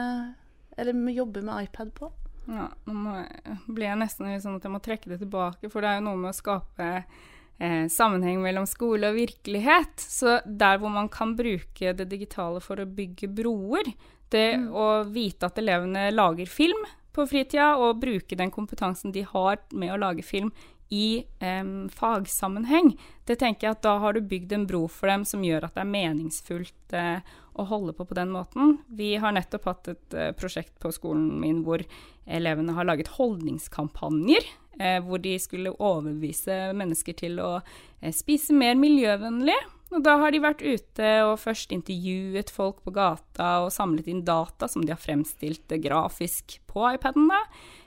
Eller 0.76 1.14
jobbe 1.14 1.40
med 1.46 1.70
iPad 1.70 1.94
på? 1.96 2.10
Ja, 2.44 2.66
nå 2.84 3.14
blir 3.72 3.88
jeg 3.88 4.00
nesten 4.02 4.28
sånn 4.42 4.58
at 4.58 4.66
jeg 4.66 4.74
må 4.74 4.82
trekke 4.84 5.14
det 5.14 5.22
tilbake, 5.22 5.70
for 5.72 5.80
det 5.80 5.94
er 5.94 6.02
jo 6.02 6.08
noe 6.10 6.20
med 6.20 6.34
å 6.34 6.36
skape 6.36 6.88
eh, 7.58 7.86
sammenheng 7.90 8.42
mellom 8.42 8.66
skole 8.68 9.10
og 9.10 9.18
virkelighet. 9.18 9.94
Så 10.00 10.40
der 10.44 10.80
hvor 10.82 10.92
man 10.92 11.08
kan 11.12 11.36
bruke 11.38 11.94
det 11.96 12.08
digitale 12.10 12.62
for 12.64 12.80
å 12.80 12.88
bygge 12.88 13.30
broer, 13.32 13.92
det 14.32 14.48
mm. 14.58 14.68
å 14.74 14.86
vite 15.06 15.48
at 15.48 15.58
elevene 15.60 16.08
lager 16.14 16.50
film 16.50 16.86
på 17.14 17.26
fritida, 17.30 17.76
og 17.78 18.00
bruke 18.02 18.36
den 18.36 18.50
kompetansen 18.50 19.12
de 19.14 19.22
har 19.28 19.60
med 19.70 19.92
å 19.94 20.00
lage 20.00 20.24
film 20.26 20.50
i 20.94 21.24
eh, 21.40 21.64
fagsammenheng, 21.94 22.92
det 23.24 23.38
tenker 23.40 23.68
jeg 23.68 23.78
at 23.78 23.86
da 23.86 23.96
har 24.02 24.14
du 24.14 24.20
bygd 24.20 24.52
en 24.52 24.66
bro 24.68 24.84
for 24.90 25.10
dem 25.10 25.24
som 25.28 25.44
gjør 25.44 25.66
at 25.66 25.76
det 25.76 25.84
er 25.84 25.94
meningsfullt 25.94 26.96
eh, 26.98 27.34
å 27.54 27.66
holde 27.70 27.94
på 27.96 28.06
på 28.08 28.16
den 28.18 28.32
måten. 28.34 28.78
Vi 28.88 29.14
har 29.20 29.34
nettopp 29.36 29.70
hatt 29.70 29.92
et 29.94 30.18
uh, 30.18 30.32
prosjekt 30.36 30.76
på 30.82 30.92
skolen 30.94 31.30
min 31.40 31.62
hvor 31.66 31.84
elevene 32.24 32.74
har 32.76 32.88
laget 32.88 33.14
holdningskampanjer 33.16 34.52
Uh, 34.74 34.98
hvor 35.06 35.20
de 35.22 35.36
skulle 35.38 35.70
overbevise 35.78 36.72
mennesker 36.74 37.14
til 37.14 37.36
å 37.38 37.60
uh, 37.60 38.10
spise 38.10 38.50
mer 38.58 38.74
miljøvennlig. 38.74 39.54
Og 39.94 40.02
da 40.02 40.16
har 40.18 40.34
de 40.34 40.40
vært 40.42 40.64
ute 40.64 41.10
og 41.28 41.36
først 41.38 41.70
intervjuet 41.76 42.50
folk 42.50 42.80
på 42.82 42.90
gata 42.96 43.60
og 43.62 43.70
samlet 43.70 44.08
inn 44.10 44.24
data 44.26 44.66
som 44.66 44.82
de 44.82 44.90
har 44.90 44.98
fremstilt 44.98 45.70
grafisk 45.84 46.56
på 46.66 46.88
iPaden. 46.90 47.30
da. 47.30 47.38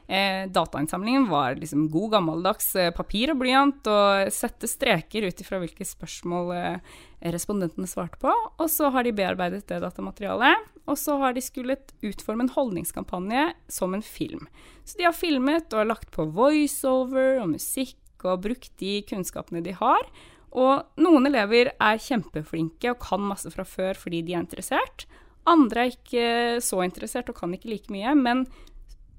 Eh, 0.08 0.48
datainnsamlingen 0.48 1.26
var 1.28 1.58
liksom 1.60 1.90
god 1.92 2.12
gammeldags 2.12 2.70
eh, 2.80 2.94
papir 2.96 3.34
og 3.34 3.42
blyant 3.42 3.90
og 3.92 4.30
sette 4.32 4.70
streker 4.72 5.26
ut 5.28 5.42
ifra 5.44 5.60
hvilke 5.60 5.84
spørsmål 5.84 6.54
eh, 6.56 6.94
respondentene 7.36 7.90
svarte 7.92 8.20
på. 8.22 8.32
Og 8.32 8.70
så 8.72 8.88
har 8.96 9.04
de 9.04 9.12
bearbeidet 9.18 9.66
det 9.68 9.82
datamaterialet, 9.84 10.70
og 10.88 10.96
så 10.96 11.18
har 11.20 11.36
de 11.36 11.44
skullet 11.44 11.92
utforme 12.08 12.46
en 12.46 12.54
holdningskampanje 12.56 13.50
som 13.68 13.98
en 13.98 14.06
film. 14.06 14.48
Så 14.88 14.96
de 14.96 15.10
har 15.10 15.18
filmet 15.18 15.76
og 15.76 15.90
lagt 15.92 16.14
på 16.16 16.30
voiceover 16.32 17.42
og 17.42 17.52
musikk 17.58 18.00
og 18.24 18.46
brukt 18.48 18.72
de 18.80 19.02
kunnskapene 19.10 19.60
de 19.66 19.76
har. 19.76 20.08
Og 20.56 20.88
noen 21.04 21.28
elever 21.28 21.74
er 21.76 22.00
kjempeflinke 22.00 22.94
og 22.94 23.04
kan 23.04 23.28
masse 23.28 23.52
fra 23.52 23.68
før 23.68 24.00
fordi 24.00 24.24
de 24.24 24.38
er 24.38 24.46
interessert. 24.46 25.04
Andre 25.48 25.84
er 25.84 25.94
ikke 25.94 26.64
så 26.64 26.80
interessert 26.88 27.28
og 27.32 27.38
kan 27.40 27.52
ikke 27.56 27.74
like 27.74 27.92
mye. 27.92 28.16
Men 28.16 28.48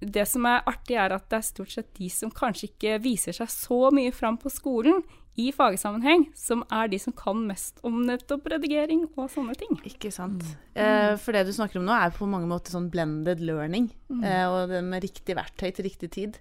det 0.00 0.26
som 0.30 0.46
er 0.46 0.66
artig, 0.68 0.96
er 0.98 1.14
at 1.14 1.26
det 1.30 1.40
er 1.40 1.46
stort 1.46 1.72
sett 1.74 1.88
de 1.98 2.10
som 2.12 2.30
kanskje 2.34 2.70
ikke 2.70 2.98
viser 3.02 3.34
seg 3.36 3.50
så 3.50 3.88
mye 3.94 4.12
fram 4.14 4.38
på 4.40 4.52
skolen 4.52 5.02
i 5.38 5.52
fagsammenheng, 5.54 6.24
som 6.34 6.64
er 6.74 6.90
de 6.90 6.98
som 6.98 7.14
kan 7.14 7.38
mest 7.46 7.78
om 7.86 8.00
nettopp 8.08 8.48
redigering 8.50 9.04
og 9.12 9.28
sånne 9.30 9.54
ting. 9.58 9.76
Ikke 9.86 10.10
sant. 10.14 10.42
Mm. 10.42 10.80
Eh, 10.82 11.12
for 11.22 11.36
det 11.36 11.44
du 11.46 11.52
snakker 11.54 11.78
om 11.78 11.86
nå, 11.86 11.94
er 11.94 12.14
på 12.14 12.26
mange 12.30 12.50
måter 12.50 12.74
sånn 12.74 12.90
blended 12.90 13.42
learning. 13.46 13.86
Mm. 14.10 14.24
Eh, 14.26 14.46
og 14.50 14.72
det 14.72 14.82
med 14.86 15.06
riktig 15.06 15.38
verktøy 15.38 15.70
til 15.70 15.86
riktig 15.86 16.10
tid. 16.16 16.40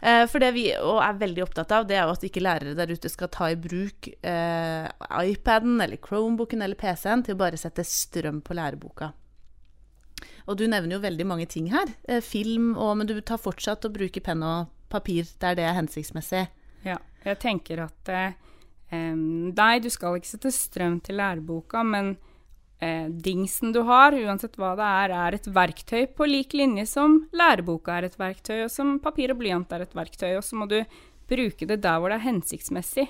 Eh, 0.00 0.24
for 0.32 0.40
det 0.40 0.54
vi 0.56 0.66
er 0.72 1.20
veldig 1.20 1.44
opptatt 1.44 1.74
av, 1.76 1.84
det 1.88 1.98
er 1.98 2.06
jo 2.08 2.14
at 2.14 2.24
ikke 2.24 2.42
lærere 2.44 2.76
der 2.78 2.92
ute 2.92 3.12
skal 3.12 3.28
ta 3.32 3.50
i 3.52 3.58
bruk 3.60 4.08
eh, 4.08 4.88
iPaden 5.20 5.76
eller 5.84 6.00
Chromebooken 6.00 6.64
eller 6.64 6.80
PC-en 6.80 7.26
til 7.26 7.36
å 7.36 7.42
bare 7.42 7.60
sette 7.60 7.84
strøm 7.84 8.40
på 8.44 8.56
læreboka. 8.56 9.12
Og 10.50 10.58
du 10.58 10.66
nevner 10.66 10.96
jo 10.96 11.02
veldig 11.04 11.26
mange 11.30 11.46
ting 11.46 11.68
her. 11.70 11.92
Eh, 12.08 12.22
film 12.24 12.74
og 12.74 12.96
Men 12.98 13.06
du 13.06 13.14
tar 13.22 13.38
fortsatt 13.38 13.86
å 13.86 13.92
bruke 13.94 14.22
penn 14.24 14.42
og 14.42 14.72
papir 14.90 15.28
der 15.38 15.54
det 15.54 15.66
er 15.68 15.76
hensiktsmessig. 15.78 16.48
Ja, 16.82 16.98
jeg 17.24 17.38
tenker 17.38 17.84
at 17.86 18.10
eh, 18.10 18.32
Nei, 18.90 19.76
du 19.78 19.86
skal 19.92 20.18
ikke 20.18 20.32
sette 20.32 20.50
strøm 20.50 20.98
til 21.06 21.20
læreboka, 21.20 21.84
men 21.86 22.16
eh, 22.82 23.06
dingsen 23.06 23.70
du 23.70 23.84
har, 23.86 24.16
uansett 24.18 24.58
hva 24.58 24.72
det 24.74 24.88
er, 25.04 25.14
er 25.14 25.36
et 25.38 25.46
verktøy 25.46 26.08
på 26.16 26.26
lik 26.26 26.56
linje 26.58 26.88
som 26.90 27.20
læreboka 27.30 28.00
er 28.00 28.08
et 28.08 28.18
verktøy, 28.18 28.64
og 28.64 28.72
som 28.74 28.96
papir 28.98 29.30
og 29.30 29.38
blyant 29.44 29.70
er 29.76 29.86
et 29.86 29.94
verktøy. 29.94 30.32
Og 30.34 30.42
så 30.42 30.58
må 30.58 30.66
du 30.66 30.80
bruke 31.30 31.68
det 31.70 31.78
der 31.84 32.02
hvor 32.02 32.10
det 32.10 32.18
er 32.18 32.26
hensiktsmessig. 32.26 33.06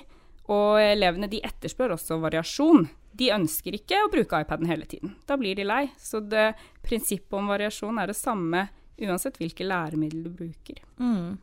Og 0.53 0.77
elevene 0.83 1.31
de 1.31 1.41
etterspør 1.47 1.95
også 1.95 2.19
variasjon. 2.21 2.85
De 3.17 3.31
ønsker 3.35 3.75
ikke 3.77 3.99
å 4.05 4.11
bruke 4.11 4.41
iPaden 4.43 4.69
hele 4.69 4.87
tiden. 4.89 5.15
Da 5.27 5.37
blir 5.39 5.57
de 5.57 5.65
lei. 5.67 5.83
Så 5.99 6.21
det, 6.23 6.51
prinsippet 6.85 7.37
om 7.37 7.51
variasjon 7.51 7.99
er 8.01 8.11
det 8.11 8.19
samme 8.19 8.67
uansett 9.01 9.39
hvilke 9.41 9.65
læremidler 9.65 10.27
du 10.27 10.35
bruker. 10.43 10.81
Mm. 11.01 11.39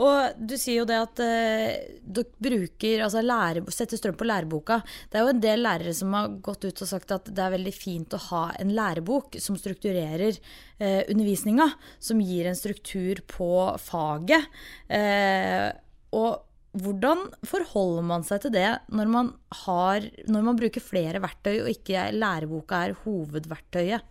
Og 0.00 0.40
du 0.48 0.54
sier 0.56 0.80
jo 0.80 0.86
det 0.88 0.96
at 0.96 1.20
eh, 1.22 1.98
dere 2.00 2.40
bruker 2.40 3.02
altså 3.04 3.22
lære, 3.24 3.62
setter 3.74 4.00
strøm 4.00 4.16
på 4.18 4.28
læreboka. 4.28 4.78
Det 5.10 5.18
er 5.18 5.26
jo 5.26 5.32
en 5.34 5.42
del 5.42 5.64
lærere 5.66 5.94
som 5.96 6.14
har 6.16 6.30
gått 6.40 6.64
ut 6.64 6.84
og 6.86 6.88
sagt 6.88 7.12
at 7.14 7.28
det 7.28 7.44
er 7.44 7.54
veldig 7.56 7.74
fint 7.74 8.16
å 8.16 8.22
ha 8.30 8.44
en 8.62 8.72
lærebok 8.76 9.36
som 9.42 9.58
strukturerer 9.60 10.38
eh, 10.78 11.02
undervisninga. 11.04 11.68
Som 12.00 12.22
gir 12.24 12.48
en 12.48 12.58
struktur 12.58 13.20
på 13.28 13.50
faget. 13.82 14.48
Eh, 14.88 15.68
og 16.16 16.49
hvordan 16.78 17.24
forholder 17.46 18.04
man 18.06 18.24
seg 18.26 18.44
til 18.44 18.54
det 18.54 18.68
når 18.94 19.10
man, 19.10 19.32
har, 19.64 20.06
når 20.30 20.46
man 20.46 20.58
bruker 20.58 20.84
flere 20.84 21.22
verktøy, 21.22 21.64
og 21.64 21.72
ikke 21.72 22.10
læreboka 22.14 22.84
er 22.86 22.96
hovedverktøyet? 23.02 24.06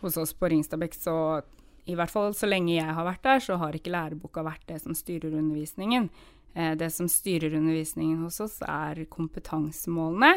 Hos 0.00 0.16
oss 0.20 0.32
på 0.32 0.48
Ringstabekk 0.48 0.96
så 0.96 1.16
i 1.88 1.96
hvert 1.96 2.12
fall 2.12 2.34
så 2.36 2.48
lenge 2.48 2.76
jeg 2.76 2.94
har 2.94 3.06
vært 3.06 3.24
der, 3.24 3.42
så 3.42 3.56
har 3.60 3.76
ikke 3.76 3.92
læreboka 3.92 4.44
vært 4.46 4.66
det 4.68 4.80
som 4.82 4.96
styrer 4.96 5.32
undervisningen. 5.32 6.10
Eh, 6.54 6.74
det 6.78 6.90
som 6.92 7.08
styrer 7.08 7.56
undervisningen 7.56 8.20
hos 8.24 8.40
oss, 8.44 8.58
er 8.64 9.06
kompetansemålene. 9.10 10.34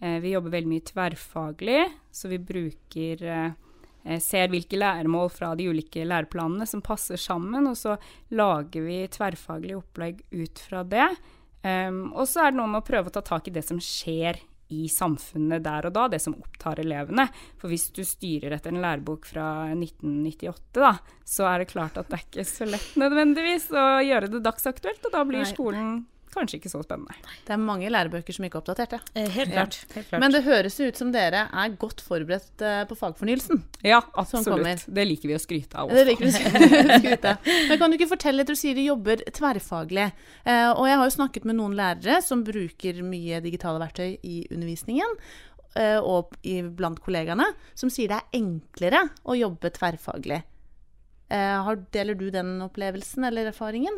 Eh, 0.00 0.18
vi 0.24 0.32
jobber 0.32 0.56
veldig 0.56 0.72
mye 0.72 0.86
tverrfaglig, 0.88 1.82
så 2.12 2.32
vi 2.32 2.40
bruker 2.40 3.24
eh, 3.24 3.52
ser 4.20 4.50
hvilke 4.52 4.78
læremål 4.78 5.30
fra 5.32 5.54
de 5.58 5.68
ulike 5.72 6.04
læreplanene 6.04 6.66
som 6.68 6.82
passer 6.84 7.20
sammen, 7.20 7.68
og 7.70 7.78
så 7.78 7.96
lager 8.36 8.84
vi 8.84 8.98
tverrfaglige 9.12 9.78
opplegg 9.80 10.24
ut 10.34 10.64
fra 10.66 10.82
det. 10.84 11.08
Um, 11.64 12.10
og 12.12 12.28
så 12.28 12.44
er 12.44 12.52
det 12.52 12.60
noe 12.60 12.68
med 12.68 12.82
å 12.82 12.86
prøve 12.86 13.08
å 13.08 13.14
ta 13.14 13.22
tak 13.24 13.48
i 13.48 13.54
det 13.54 13.64
som 13.64 13.80
skjer 13.80 14.42
i 14.74 14.88
samfunnet 14.88 15.62
der 15.64 15.88
og 15.88 15.94
da, 15.96 16.06
det 16.12 16.20
som 16.24 16.36
opptar 16.36 16.80
elevene. 16.82 17.26
For 17.60 17.72
hvis 17.72 17.90
du 17.96 18.02
styrer 18.06 18.56
etter 18.56 18.72
en 18.72 18.82
lærebok 18.84 19.28
fra 19.28 19.46
1998, 19.72 20.80
da, 20.80 20.94
så 21.24 21.48
er 21.50 21.62
det 21.62 21.70
klart 21.72 21.98
at 22.00 22.10
det 22.10 22.18
er 22.18 22.26
ikke 22.26 22.48
så 22.48 22.68
lett 22.68 22.96
nødvendigvis 23.00 23.70
å 23.72 23.86
gjøre 24.04 24.32
det 24.34 24.42
dagsaktuelt, 24.44 25.04
og 25.04 25.16
da 25.16 25.24
blir 25.28 25.48
skolen 25.48 25.94
kanskje 26.36 26.58
ikke 26.58 26.70
så 26.72 26.80
spennende. 26.84 27.14
Det 27.46 27.54
er 27.54 27.60
mange 27.60 27.88
lærebøker 27.92 28.36
som 28.36 28.46
ikke 28.46 28.58
er 28.58 28.62
oppdatert, 28.62 28.94
ja. 28.96 29.00
Eh, 29.14 29.28
helt 29.36 29.52
klart. 29.52 29.78
Helt 29.94 30.08
klart. 30.10 30.20
Men 30.22 30.34
det 30.34 30.42
høres 30.46 30.76
ut 30.80 30.98
som 31.00 31.12
dere 31.14 31.44
er 31.48 31.76
godt 31.80 32.02
forberedt 32.04 32.64
eh, 32.64 32.82
på 32.90 32.98
fagfornyelsen. 32.98 33.62
Ja, 33.86 34.02
absolutt. 34.20 34.84
Det 34.86 35.06
liker 35.08 35.30
vi 35.30 35.36
å 35.38 35.40
skryte 35.42 35.80
av 35.80 35.90
også. 35.90 35.98
Det 36.00 36.06
liker 36.10 36.26
vi 36.26 36.32
å 36.32 36.98
skryte 37.02 37.34
av. 37.34 37.50
Men 37.70 37.80
kan 37.80 37.90
du 37.92 37.98
ikke 37.98 38.10
fortelle 38.12 38.42
litt, 38.42 38.52
du 38.52 38.58
sier 38.58 38.78
de 38.78 38.86
jobber 38.88 39.24
tverrfaglig. 39.34 40.08
Eh, 40.44 40.70
og 40.72 40.86
jeg 40.90 41.00
har 41.00 41.10
jo 41.10 41.16
snakket 41.16 41.48
med 41.48 41.58
noen 41.60 41.76
lærere 41.78 42.20
som 42.24 42.44
bruker 42.46 43.02
mye 43.06 43.42
digitale 43.44 43.82
verktøy 43.82 44.18
i 44.22 44.44
undervisningen 44.50 45.18
og 46.06 46.36
blant 46.78 47.00
kollegaene, 47.02 47.48
som 47.74 47.90
sier 47.90 48.12
det 48.12 48.20
er 48.20 48.36
enklere 48.38 49.00
å 49.26 49.34
jobbe 49.34 49.72
tverrfaglig. 49.74 50.36
Deler 51.26 52.14
du 52.14 52.28
den 52.30 52.52
opplevelsen 52.62 53.26
eller 53.26 53.50
erfaringen? 53.50 53.96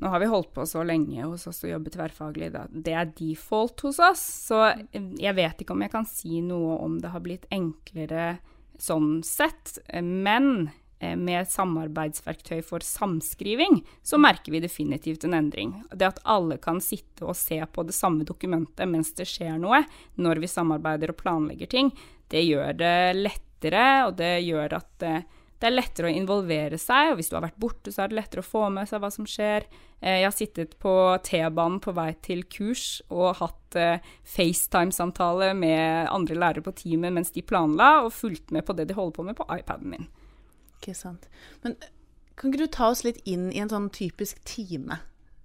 Nå 0.00 0.08
har 0.08 0.22
vi 0.22 0.30
holdt 0.30 0.52
på 0.54 0.64
så 0.66 0.82
lenge 0.86 1.24
hos 1.24 1.46
oss 1.46 1.62
å 1.64 1.72
jobbe 1.72 1.92
tverrfaglig. 1.92 2.52
Da. 2.54 2.64
Det 2.68 2.94
er 2.96 3.10
default 3.18 3.84
hos 3.86 4.00
oss. 4.02 4.22
Så 4.48 4.60
jeg 4.92 5.34
vet 5.36 5.62
ikke 5.62 5.76
om 5.76 5.84
jeg 5.84 5.92
kan 5.92 6.08
si 6.08 6.40
noe 6.44 6.78
om 6.82 6.98
det 7.02 7.12
har 7.12 7.24
blitt 7.24 7.48
enklere 7.52 8.36
sånn 8.80 9.20
sett. 9.26 9.76
Men 10.02 10.70
eh, 10.98 11.14
med 11.16 11.50
samarbeidsverktøy 11.50 12.62
for 12.66 12.84
samskriving, 12.86 13.82
så 14.02 14.18
merker 14.20 14.54
vi 14.54 14.62
definitivt 14.64 15.26
en 15.28 15.36
endring. 15.38 15.76
Det 15.92 16.08
at 16.08 16.22
alle 16.24 16.58
kan 16.62 16.80
sitte 16.82 17.28
og 17.28 17.38
se 17.38 17.60
på 17.62 17.86
det 17.86 17.96
samme 17.96 18.26
dokumentet 18.28 18.88
mens 18.90 19.12
det 19.18 19.28
skjer 19.30 19.60
noe, 19.62 19.84
når 20.16 20.42
vi 20.42 20.50
samarbeider 20.50 21.12
og 21.12 21.20
planlegger 21.22 21.70
ting, 21.70 21.92
det 22.32 22.46
gjør 22.46 22.74
det 22.80 22.96
lettere, 23.18 23.86
og 24.08 24.16
det 24.18 24.34
gjør 24.46 24.78
at 24.80 25.06
eh, 25.06 25.22
det 25.62 25.68
er 25.68 25.76
lettere 25.76 26.08
å 26.10 26.12
involvere 26.12 26.78
seg, 26.80 27.12
og 27.12 27.20
hvis 27.20 27.28
du 27.30 27.36
har 27.36 27.44
vært 27.44 27.60
borte, 27.62 27.92
så 27.94 28.02
er 28.02 28.10
det 28.10 28.18
lettere 28.18 28.42
å 28.42 28.46
få 28.46 28.64
med 28.74 28.88
seg 28.90 29.02
hva 29.02 29.10
som 29.14 29.26
skjer. 29.28 29.68
Eh, 30.00 30.18
jeg 30.18 30.26
har 30.26 30.34
sittet 30.34 30.74
på 30.82 30.94
T-banen 31.22 31.78
på 31.84 31.94
vei 31.94 32.08
til 32.26 32.42
kurs 32.50 32.86
og 33.06 33.38
hatt 33.38 33.78
eh, 33.78 34.08
FaceTime-samtale 34.26 35.52
med 35.54 36.10
andre 36.10 36.38
lærere 36.42 36.66
på 36.66 36.74
teamet 36.82 37.14
mens 37.14 37.30
de 37.36 37.46
planla, 37.46 37.92
og 38.02 38.10
fulgt 38.16 38.50
med 38.50 38.66
på 38.66 38.74
det 38.74 38.88
de 38.90 38.98
holder 38.98 39.16
på 39.20 39.26
med 39.30 39.38
på 39.38 39.46
iPaden 39.54 39.94
min. 39.94 40.10
Ikke 40.80 40.96
sant. 40.98 41.30
Men 41.62 41.78
kan 42.34 42.50
ikke 42.50 42.64
du 42.64 42.74
ta 42.74 42.90
oss 42.90 43.04
litt 43.06 43.22
inn 43.22 43.52
i 43.54 43.62
en 43.62 43.70
sånn 43.70 43.86
typisk 43.94 44.42
time 44.48 44.98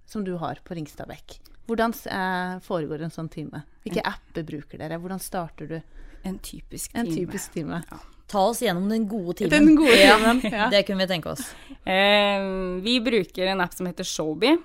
som 0.10 0.26
du 0.26 0.34
har 0.42 0.64
på 0.66 0.80
Ringstadbekk? 0.80 1.38
Hvordan 1.70 1.94
eh, 2.10 2.58
foregår 2.66 3.06
en 3.06 3.14
sånn 3.14 3.30
time? 3.30 3.68
Hvilke 3.86 4.02
apper 4.08 4.50
bruker 4.50 4.82
dere? 4.82 4.98
Hvordan 5.04 5.22
starter 5.22 5.70
du? 5.70 5.82
En 6.26 6.42
typisk 6.42 6.96
time. 6.96 7.06
En 7.06 7.14
typisk 7.14 7.54
time. 7.54 7.86
Ja. 7.86 8.06
Ta 8.28 8.44
oss 8.50 8.62
gjennom 8.62 8.90
den 8.92 9.08
gode 9.08 9.38
timen. 9.40 9.52
Den 9.52 9.76
gode 9.80 9.98
timen, 9.98 10.42
ja. 10.60 10.70
Det 10.72 10.84
kunne 10.88 11.06
vi 11.06 11.12
tenke 11.14 11.32
oss. 11.32 11.46
Eh, 11.88 12.48
vi 12.84 12.98
bruker 13.04 13.54
en 13.54 13.62
app 13.64 13.74
som 13.74 13.88
heter 13.88 14.08
Showby, 14.08 14.58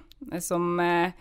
som 0.42 0.80
eh, 0.82 1.12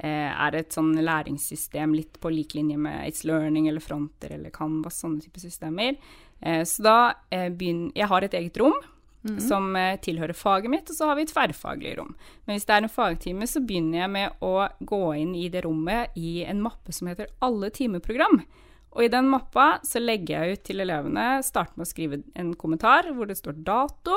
er 0.00 0.56
et 0.56 0.72
sånn 0.72 0.94
læringssystem 0.96 1.92
litt 1.94 2.16
på 2.20 2.32
lik 2.32 2.54
linje 2.56 2.78
med 2.80 3.04
It's 3.08 3.26
Learning 3.28 3.68
eller 3.68 3.84
Fronter 3.84 4.32
eller 4.38 4.52
Canvas, 4.54 5.02
sånne 5.02 5.20
type 5.20 5.42
systemer. 5.42 5.98
Eh, 6.40 6.64
så 6.64 6.82
da 6.82 6.96
eh, 7.30 7.50
begynner 7.52 7.92
Jeg 7.94 8.08
har 8.08 8.24
et 8.24 8.34
eget 8.34 8.56
rom. 8.56 8.80
Mm 9.22 9.36
-hmm. 9.36 9.48
Som 9.48 9.76
eh, 9.76 10.00
tilhører 10.00 10.32
faget 10.32 10.70
mitt, 10.70 10.90
og 10.90 10.96
så 10.96 11.06
har 11.06 11.16
vi 11.16 11.22
et 11.22 11.28
tverrfaglig 11.28 11.98
rom. 11.98 12.14
Men 12.46 12.56
hvis 12.56 12.64
det 12.64 12.72
er 12.72 12.82
en 12.82 12.88
fagtime, 12.88 13.46
så 13.46 13.60
begynner 13.60 13.98
jeg 13.98 14.10
med 14.10 14.32
å 14.40 14.68
gå 14.80 15.16
inn 15.16 15.34
i 15.34 15.48
det 15.48 15.60
rommet 15.64 16.16
i 16.16 16.44
en 16.44 16.62
mappe 16.62 16.92
som 16.92 17.06
heter 17.06 17.26
Alle 17.40 17.70
timeprogram. 17.70 18.42
Og 18.90 19.04
i 19.04 19.10
den 19.12 19.28
mappa 19.30 19.78
så 19.86 20.02
legger 20.02 20.40
jeg 20.44 20.56
ut 20.56 20.64
til 20.66 20.82
elevene, 20.82 21.26
Start 21.46 21.76
med 21.76 21.86
å 21.86 21.90
skrive 21.90 22.22
en 22.34 22.54
kommentar 22.58 23.10
hvor 23.14 23.30
det 23.30 23.38
står 23.38 23.60
dato, 23.66 24.16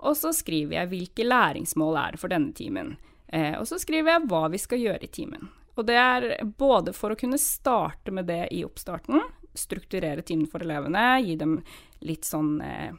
og 0.00 0.16
så 0.16 0.32
skriver 0.36 0.78
jeg 0.78 0.90
hvilke 0.92 1.24
læringsmål 1.26 1.96
er 2.00 2.14
det 2.14 2.20
for 2.20 2.32
denne 2.32 2.52
timen. 2.56 2.94
Eh, 3.28 3.56
og 3.58 3.66
så 3.68 3.78
skriver 3.80 4.14
jeg 4.14 4.28
hva 4.28 4.46
vi 4.52 4.60
skal 4.60 4.80
gjøre 4.82 5.06
i 5.06 5.12
timen. 5.12 5.50
Og 5.78 5.86
det 5.88 5.96
er 5.96 6.28
både 6.60 6.92
for 6.96 7.12
å 7.12 7.18
kunne 7.18 7.40
starte 7.40 8.12
med 8.12 8.28
det 8.28 8.46
i 8.52 8.64
oppstarten, 8.66 9.22
strukturere 9.56 10.24
timen 10.26 10.48
for 10.50 10.64
elevene, 10.64 11.20
gi 11.24 11.36
dem 11.40 11.58
litt 12.04 12.28
sånn 12.28 12.58
eh, 12.64 12.92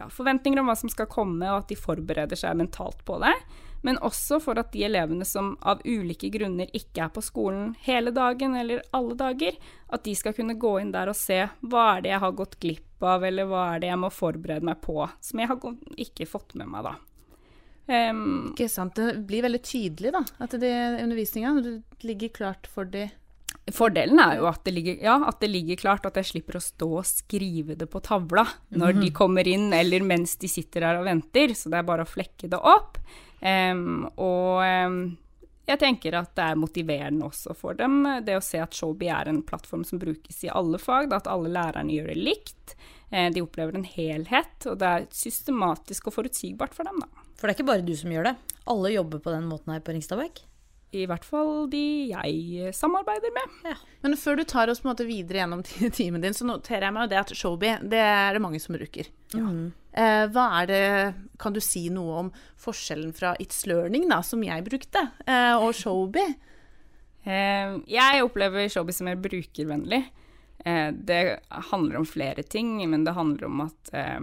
ja, 0.00 0.08
forventninger 0.10 0.60
om 0.60 0.70
hva 0.70 0.78
som 0.78 0.92
skal 0.92 1.10
komme, 1.10 1.46
og 1.50 1.62
at 1.62 1.70
de 1.70 1.78
forbereder 1.78 2.38
seg 2.38 2.58
mentalt 2.58 3.04
på 3.06 3.20
det 3.22 3.34
men 3.84 3.98
også 4.00 4.38
for 4.40 4.56
at 4.56 4.70
de 4.72 4.86
elevene 4.86 5.26
som 5.28 5.50
av 5.60 5.82
ulike 5.84 6.30
grunner 6.32 6.70
ikke 6.72 7.02
er 7.04 7.10
på 7.12 7.20
skolen 7.20 7.74
hele 7.84 8.14
dagen 8.16 8.56
eller 8.56 8.80
alle 8.96 9.12
dager, 9.18 9.58
at 9.92 10.06
de 10.06 10.14
skal 10.16 10.32
kunne 10.32 10.56
gå 10.56 10.70
inn 10.80 10.92
der 10.94 11.10
og 11.12 11.18
se 11.18 11.42
hva 11.60 11.82
er 11.90 12.06
det 12.06 12.14
jeg 12.14 12.22
har 12.22 12.38
gått 12.38 12.56
glipp 12.64 13.04
av, 13.04 13.26
eller 13.28 13.50
hva 13.50 13.66
er 13.74 13.82
det 13.82 13.90
jeg 13.90 14.00
må 14.00 14.08
forberede 14.08 14.64
meg 14.64 14.80
på, 14.80 14.96
som 15.20 15.42
jeg 15.42 15.50
har 15.50 15.66
ikke 16.00 16.30
fått 16.30 16.56
med 16.56 16.72
meg, 16.72 16.88
da. 16.88 16.94
Um, 17.84 18.54
ikke 18.54 18.70
sant. 18.72 18.96
Det 18.96 19.26
blir 19.28 19.44
veldig 19.44 19.60
tydelig, 19.60 20.14
da, 20.16 20.24
at 20.40 20.56
det 20.62 20.72
undervisninga 21.04 21.52
ligger 22.08 22.32
klart 22.40 22.70
for 22.72 22.88
de 22.88 23.10
Fordelen 23.72 24.20
er 24.20 24.38
jo 24.42 24.48
at 24.50 24.60
det, 24.66 24.74
ligger, 24.76 24.98
ja, 25.00 25.14
at 25.24 25.38
det, 25.40 25.48
ligger, 25.48 25.78
klart, 25.80 26.04
at 26.04 26.18
jeg 26.20 26.28
slipper 26.34 26.58
å 26.58 26.60
stå 26.60 26.88
og 26.98 27.06
skrive 27.08 27.76
det 27.80 27.86
på 27.88 28.02
tavla 28.04 28.44
når 28.68 28.92
mm 28.92 28.98
-hmm. 28.98 29.04
de 29.04 29.10
kommer 29.10 29.48
inn, 29.48 29.72
eller 29.72 30.02
mens 30.02 30.36
de 30.36 30.48
sitter 30.48 30.80
der 30.80 30.98
og 30.98 31.04
venter. 31.04 31.54
Så 31.54 31.70
det 31.70 31.78
er 31.78 31.82
bare 31.82 32.02
å 32.02 32.12
flekke 32.12 32.48
det 32.48 32.60
opp. 32.60 32.98
Um, 33.40 34.04
og 34.16 34.60
um, 34.64 35.16
jeg 35.66 35.78
tenker 35.78 36.12
at 36.12 36.34
det 36.36 36.44
er 36.44 36.60
motiverende 36.60 37.24
også 37.24 37.54
for 37.56 37.74
dem, 37.74 38.04
det 38.24 38.36
å 38.36 38.44
se 38.44 38.58
at 38.60 38.74
Showby 38.74 39.08
er 39.08 39.28
en 39.28 39.42
plattform 39.42 39.84
som 39.84 39.98
brukes 39.98 40.44
i 40.44 40.48
alle 40.48 40.78
fag, 40.78 41.12
at 41.12 41.26
alle 41.26 41.48
lærerne 41.48 41.92
gjør 41.92 42.06
det 42.06 42.16
likt. 42.16 42.76
Uh, 43.12 43.30
de 43.30 43.40
opplever 43.40 43.74
en 43.74 43.84
helhet, 43.84 44.66
og 44.66 44.78
det 44.78 44.86
er 44.86 45.06
systematisk 45.10 46.06
og 46.06 46.14
forutsigbart 46.14 46.74
for 46.74 46.84
dem. 46.84 47.00
Da. 47.00 47.08
For 47.38 47.48
det 47.48 47.54
er 47.54 47.62
ikke 47.62 47.72
bare 47.72 47.86
du 47.86 47.96
som 47.96 48.12
gjør 48.12 48.24
det? 48.24 48.36
Alle 48.66 48.92
jobber 48.92 49.18
på 49.18 49.30
den 49.30 49.48
måten 49.48 49.72
her 49.72 49.80
på 49.80 49.92
Ringstadbekk? 49.92 50.44
I 50.94 51.06
hvert 51.10 51.24
fall 51.26 51.66
de 51.72 51.84
jeg 52.12 52.72
samarbeider 52.76 53.32
med. 53.34 53.56
Ja. 53.72 53.76
Men 54.04 54.16
før 54.20 54.38
du 54.38 54.44
tar 54.48 54.70
oss 54.70 54.82
på 54.82 54.88
en 54.88 54.92
måte 54.92 55.06
videre 55.08 55.42
gjennom 55.42 55.64
timen 55.98 56.24
din, 56.24 56.36
så 56.36 56.46
noterer 56.48 56.88
jeg 56.88 56.96
meg 56.96 57.10
det 57.12 57.20
at 57.20 57.34
Showby 57.36 57.74
det 57.82 58.02
er 58.02 58.36
det 58.36 58.42
mange 58.44 58.60
som 58.62 58.76
bruker. 58.76 59.10
Ja. 59.34 59.44
Mm. 59.44 59.72
Eh, 59.94 60.24
hva 60.34 60.44
er 60.58 60.66
det 60.66 60.86
Kan 61.38 61.54
du 61.54 61.60
si 61.62 61.84
noe 61.94 62.16
om 62.24 62.30
forskjellen 62.58 63.12
fra 63.14 63.36
It's 63.42 63.62
Learning, 63.70 64.08
da, 64.10 64.20
som 64.26 64.42
jeg 64.42 64.66
brukte, 64.66 65.08
eh, 65.26 65.54
og 65.54 65.74
Showby? 65.78 66.24
Eh, 67.24 67.78
jeg 67.88 68.24
opplever 68.24 68.68
Showby 68.68 68.94
som 68.94 69.08
mer 69.08 69.20
brukervennlig. 69.22 70.02
Eh, 70.64 70.88
det 70.92 71.40
handler 71.70 72.00
om 72.00 72.08
flere 72.08 72.42
ting, 72.42 72.76
men 72.90 73.04
det 73.04 73.16
handler 73.16 73.46
om 73.48 73.64
at 73.66 73.92
eh, 73.92 74.20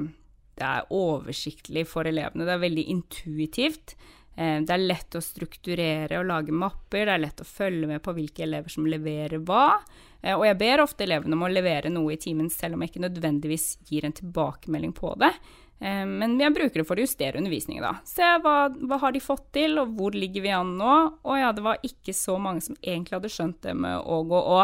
det 0.62 0.68
er 0.68 0.92
oversiktlig 0.94 1.86
for 1.90 2.08
elevene. 2.10 2.46
Det 2.46 2.56
er 2.56 2.66
veldig 2.66 2.88
intuitivt. 2.94 3.96
Eh, 4.36 4.60
det 4.64 4.76
er 4.76 4.86
lett 4.86 5.18
å 5.18 5.24
strukturere 5.24 6.22
og 6.22 6.30
lage 6.30 6.56
mapper, 6.56 7.06
det 7.06 7.16
er 7.16 7.26
lett 7.26 7.44
å 7.44 7.48
følge 7.48 7.90
med 7.90 8.04
på 8.04 8.14
hvilke 8.16 8.46
elever 8.46 8.72
som 8.72 8.88
leverer 8.88 9.42
hva. 9.44 9.82
Eh, 10.22 10.38
og 10.38 10.46
jeg 10.48 10.60
ber 10.62 10.86
ofte 10.86 11.06
elevene 11.08 11.36
om 11.38 11.44
å 11.48 11.52
levere 11.52 11.92
noe 11.92 12.16
i 12.16 12.22
timen, 12.22 12.50
selv 12.54 12.78
om 12.78 12.86
jeg 12.86 12.94
ikke 12.94 13.08
nødvendigvis 13.08 13.74
gir 13.90 14.08
en 14.08 14.16
tilbakemelding 14.16 14.96
på 14.98 15.14
det. 15.22 15.34
Eh, 15.82 16.06
men 16.08 16.38
jeg 16.40 16.56
bruker 16.56 16.82
det 16.82 16.88
for 16.88 17.00
å 17.00 17.06
justere 17.06 17.42
undervisningen, 17.42 17.84
da. 17.84 17.96
Se 18.08 18.28
hva, 18.46 18.56
hva 18.70 19.02
har 19.02 19.16
de 19.16 19.24
fått 19.24 19.50
til, 19.58 19.80
og 19.82 19.96
hvor 19.98 20.16
ligger 20.16 20.46
vi 20.46 20.56
an 20.56 20.76
nå? 20.80 20.98
Og 21.26 21.42
ja, 21.42 21.52
det 21.58 21.66
var 21.66 21.84
ikke 21.86 22.16
så 22.16 22.38
mange 22.42 22.64
som 22.66 22.78
egentlig 22.80 23.20
hadde 23.20 23.34
skjønt 23.34 23.64
det 23.66 23.76
med 23.76 24.00
åg 24.00 24.32
og 24.32 24.52
å, 24.56 24.62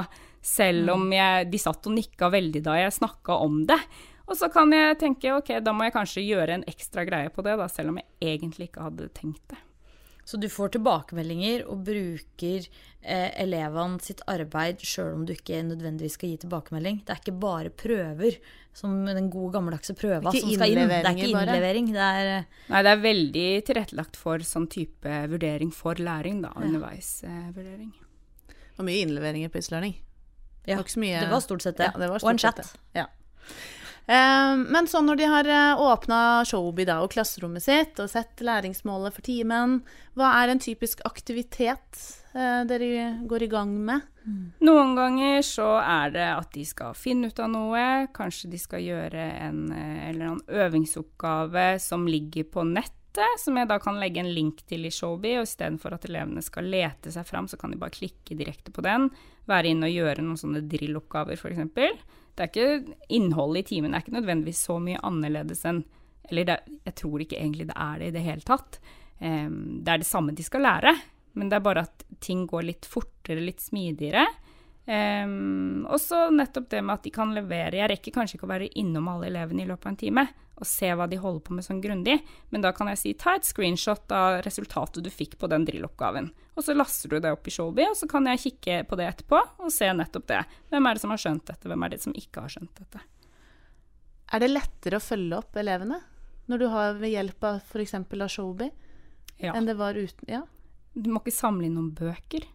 selv 0.47 0.93
om 0.93 1.09
jeg, 1.11 1.49
de 1.51 1.59
satt 1.59 1.89
og 1.89 1.97
nikka 1.97 2.29
veldig 2.31 2.61
da 2.63 2.77
jeg 2.79 3.01
snakka 3.01 3.41
om 3.43 3.65
det. 3.67 3.81
Og 4.27 4.35
så 4.35 4.49
kan 4.51 4.73
jeg 4.75 4.97
tenke 4.99 5.31
ok, 5.37 5.53
da 5.63 5.71
må 5.75 5.87
jeg 5.87 5.95
kanskje 5.95 6.25
gjøre 6.25 6.59
en 6.59 6.67
ekstra 6.67 7.05
greie 7.07 7.31
på 7.31 7.45
det, 7.47 7.55
da, 7.59 7.69
selv 7.71 7.93
om 7.93 8.01
jeg 8.01 8.35
egentlig 8.35 8.69
ikke 8.69 8.89
hadde 8.89 9.07
tenkt 9.15 9.43
det. 9.53 9.61
Så 10.27 10.35
du 10.35 10.49
får 10.51 10.73
tilbakemeldinger 10.73 11.61
og 11.71 11.85
bruker 11.87 12.65
eh, 12.99 13.29
elevene 13.39 14.01
sitt 14.03 14.19
arbeid 14.27 14.81
sjøl 14.83 15.13
om 15.15 15.21
du 15.23 15.31
ikke 15.31 15.61
nødvendigvis 15.63 16.17
skal 16.19 16.33
gi 16.33 16.39
tilbakemelding. 16.41 16.97
Det 17.07 17.13
er 17.13 17.21
ikke 17.21 17.33
bare 17.39 17.71
prøver, 17.71 18.35
som 18.75 18.97
den 19.07 19.29
gode 19.31 19.53
gammeldagse 19.55 19.95
prøva 19.95 20.33
som 20.35 20.51
skal 20.51 20.73
inn. 20.73 20.81
Det 20.91 20.97
er 20.99 21.07
ikke 21.13 21.31
bare. 21.31 21.47
innlevering. 21.47 21.87
Det 21.95 22.09
er 22.17 22.31
eh, 22.33 22.59
Nei, 22.73 22.81
det 22.83 22.91
er 22.91 23.05
veldig 23.05 23.45
tilrettelagt 23.71 24.19
for 24.19 24.43
sånn 24.49 24.67
type 24.75 25.15
vurdering 25.31 25.71
for 25.71 26.03
læring, 26.03 26.43
da. 26.43 26.51
Underveisvurdering. 26.59 27.95
Det 28.51 28.75
var 28.81 28.89
mye 28.91 29.07
innleveringer 29.07 29.55
på 29.55 29.63
Islearning. 29.63 29.95
ja, 30.67 30.75
Det 31.23 31.31
var 31.31 31.39
stort 31.47 31.63
sett 31.63 31.79
det. 31.79 31.87
Ja, 31.93 32.03
det 32.03 32.11
stort 32.19 32.27
og 32.27 32.35
en 32.35 32.43
stort 32.43 32.59
chat. 32.59 32.65
sett 32.65 32.91
det. 32.91 32.99
Ja. 32.99 33.07
Eh, 34.07 34.53
men 34.57 34.87
så 34.87 35.01
når 35.03 35.19
de 35.19 35.31
har 35.31 35.49
åpna 35.83 36.19
Showby 36.47 36.87
da, 36.87 37.01
og 37.03 37.11
klasserommet 37.15 37.65
sitt 37.65 37.99
og 37.99 38.11
sett 38.11 38.43
læringsmålet 38.43 39.15
for 39.15 39.27
timen, 39.27 39.81
hva 40.17 40.31
er 40.41 40.53
en 40.53 40.63
typisk 40.63 41.03
aktivitet 41.05 42.05
eh, 42.33 42.61
dere 42.69 43.17
går 43.27 43.47
i 43.47 43.51
gang 43.51 43.73
med? 43.89 44.05
Noen 44.59 44.95
ganger 44.97 45.39
så 45.45 45.67
er 45.79 46.11
det 46.11 46.25
at 46.27 46.49
de 46.51 46.65
skal 46.67 46.95
finne 46.97 47.29
ut 47.31 47.39
av 47.39 47.49
noe. 47.51 47.83
Kanskje 48.15 48.49
de 48.51 48.59
skal 48.59 48.83
gjøre 48.83 49.23
en 49.45 49.61
eh, 49.71 50.09
eller 50.09 50.33
annen 50.33 50.63
øvingsoppgave 50.65 51.69
som 51.79 52.03
ligger 52.09 52.49
på 52.51 52.65
nettet, 52.67 53.39
som 53.39 53.57
jeg 53.57 53.69
da 53.69 53.79
kan 53.81 53.99
legge 54.01 54.19
en 54.21 54.33
link 54.33 54.65
til 54.67 54.83
i 54.85 54.91
Showby. 54.91 55.37
Og 55.39 55.47
istedenfor 55.47 55.95
at 55.95 56.09
elevene 56.09 56.43
skal 56.43 56.67
lete 56.67 57.13
seg 57.13 57.27
fram, 57.29 57.47
så 57.47 57.59
kan 57.59 57.71
de 57.71 57.79
bare 57.79 57.95
klikke 57.95 58.35
direkte 58.37 58.73
på 58.75 58.83
den. 58.85 59.07
Være 59.47 59.71
inne 59.71 59.87
og 59.87 59.95
gjøre 59.95 60.25
noen 60.25 60.41
sånne 60.41 60.65
drilloppgaver, 60.67 61.39
f.eks. 61.39 62.03
Det 62.37 62.45
er 62.45 62.51
ikke 62.51 62.95
Innholdet 63.17 63.65
i 63.65 63.67
timen 63.73 63.95
er 63.95 64.03
ikke 64.03 64.13
nødvendigvis 64.13 64.63
så 64.67 64.77
mye 64.83 65.01
annerledes 65.05 65.63
enn 65.65 65.83
Eller 66.29 66.45
det, 66.45 66.57
jeg 66.85 66.97
tror 67.01 67.23
ikke 67.23 67.39
egentlig 67.39 67.69
det 67.69 67.77
er 67.81 67.99
det 67.99 68.09
i 68.09 68.15
det 68.17 68.25
hele 68.25 68.43
tatt. 68.45 68.81
Um, 69.19 69.79
det 69.81 69.93
er 69.93 70.01
det 70.01 70.09
samme 70.09 70.33
de 70.35 70.43
skal 70.43 70.65
lære, 70.65 70.91
men 71.39 71.47
det 71.49 71.55
er 71.55 71.63
bare 71.63 71.85
at 71.87 72.03
ting 72.19 72.41
går 72.49 72.65
litt 72.67 72.85
fortere, 72.85 73.39
litt 73.39 73.63
smidigere. 73.63 74.25
Um, 74.87 75.85
og 75.87 76.01
så 76.03 76.25
nettopp 76.31 76.67
det 76.73 76.81
med 76.83 76.97
at 76.97 77.07
de 77.07 77.13
kan 77.15 77.31
levere. 77.35 77.79
Jeg 77.79 77.89
rekker 77.93 78.17
kanskje 78.17 78.35
ikke 78.37 78.47
å 78.47 78.51
være 78.51 78.69
innom 78.79 79.07
alle 79.11 79.31
elevene 79.31 79.63
i 79.63 79.69
løpet 79.69 79.87
av 79.87 79.93
en 79.93 80.01
time 80.03 80.25
og 80.57 80.67
se 80.67 80.89
hva 80.95 81.07
de 81.07 81.19
holder 81.21 81.43
på 81.45 81.55
med 81.55 81.65
sånn 81.65 81.81
grundig, 81.83 82.17
men 82.49 82.63
da 82.63 82.71
kan 82.73 82.89
jeg 82.91 82.99
si 83.01 83.15
ta 83.19 83.35
et 83.37 83.45
screenshot 83.45 84.11
av 84.15 84.41
resultatet 84.45 85.05
du 85.05 85.11
fikk 85.13 85.37
på 85.39 85.49
den 85.51 85.67
drilloppgaven. 85.67 86.31
Og 86.57 86.65
så 86.65 86.73
laster 86.73 87.11
du 87.13 87.19
det 87.21 87.29
opp 87.35 87.45
i 87.47 87.53
Showby, 87.53 87.83
og 87.85 87.95
så 87.99 88.07
kan 88.09 88.25
jeg 88.31 88.41
kikke 88.41 88.79
på 88.89 88.97
det 88.97 89.05
etterpå 89.11 89.37
og 89.61 89.69
se 89.73 89.91
nettopp 89.93 90.25
det. 90.31 90.39
Hvem 90.71 90.87
er 90.89 90.97
det 90.97 91.03
som 91.03 91.13
har 91.13 91.21
skjønt 91.21 91.45
dette, 91.45 91.69
hvem 91.69 91.83
er 91.85 91.93
det 91.93 91.99
som 92.01 92.15
ikke 92.17 92.41
har 92.41 92.49
skjønt 92.55 92.79
dette? 92.81 93.01
Er 94.33 94.41
det 94.43 94.49
lettere 94.51 94.97
å 94.97 95.03
følge 95.05 95.37
opp 95.37 95.55
elevene 95.61 96.01
når 96.49 96.59
du 96.63 96.67
har 96.73 96.97
ved 96.97 97.13
hjelp 97.13 97.43
av 97.47 97.59
f.eks. 97.61 97.93
av 97.99 98.27
Showby, 98.31 98.71
Ja. 99.37 99.53
enn 99.53 99.67
det 99.69 99.75
var 99.77 99.93
uten 99.93 100.25
Ja. 100.31 100.41
Du 100.97 101.11
må 101.13 101.21
ikke 101.21 101.35
samle 101.35 101.67
inn 101.67 101.75
noen 101.77 101.91
bøker. 101.93 102.47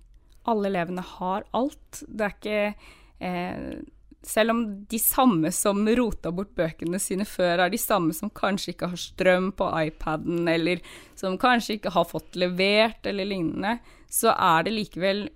Alle 0.51 0.67
elevene 0.73 1.03
har 1.07 1.45
alt. 1.55 2.03
Det 2.09 2.25
er 2.27 2.33
ikke 2.35 2.75
eh, 3.23 3.83
Selv 4.23 4.55
om 4.55 4.61
de 4.87 4.99
samme 5.03 5.51
som 5.55 5.83
rota 5.99 6.31
bort 6.35 6.53
bøkene 6.55 7.01
sine 7.03 7.27
før, 7.27 7.65
er 7.65 7.73
de 7.73 7.81
samme 7.81 8.15
som 8.15 8.31
kanskje 8.31 8.77
ikke 8.77 8.93
har 8.93 9.01
strøm 9.01 9.51
på 9.59 9.67
iPaden, 9.83 10.45
eller 10.49 10.83
som 11.19 11.39
kanskje 11.43 11.79
ikke 11.79 11.95
har 11.97 12.07
fått 12.07 12.39
levert, 12.39 13.03
eller 13.09 13.27
lignende, 13.27 13.81
så 14.13 14.35
er 14.37 14.69
det 14.69 14.77
likevel 14.77 15.27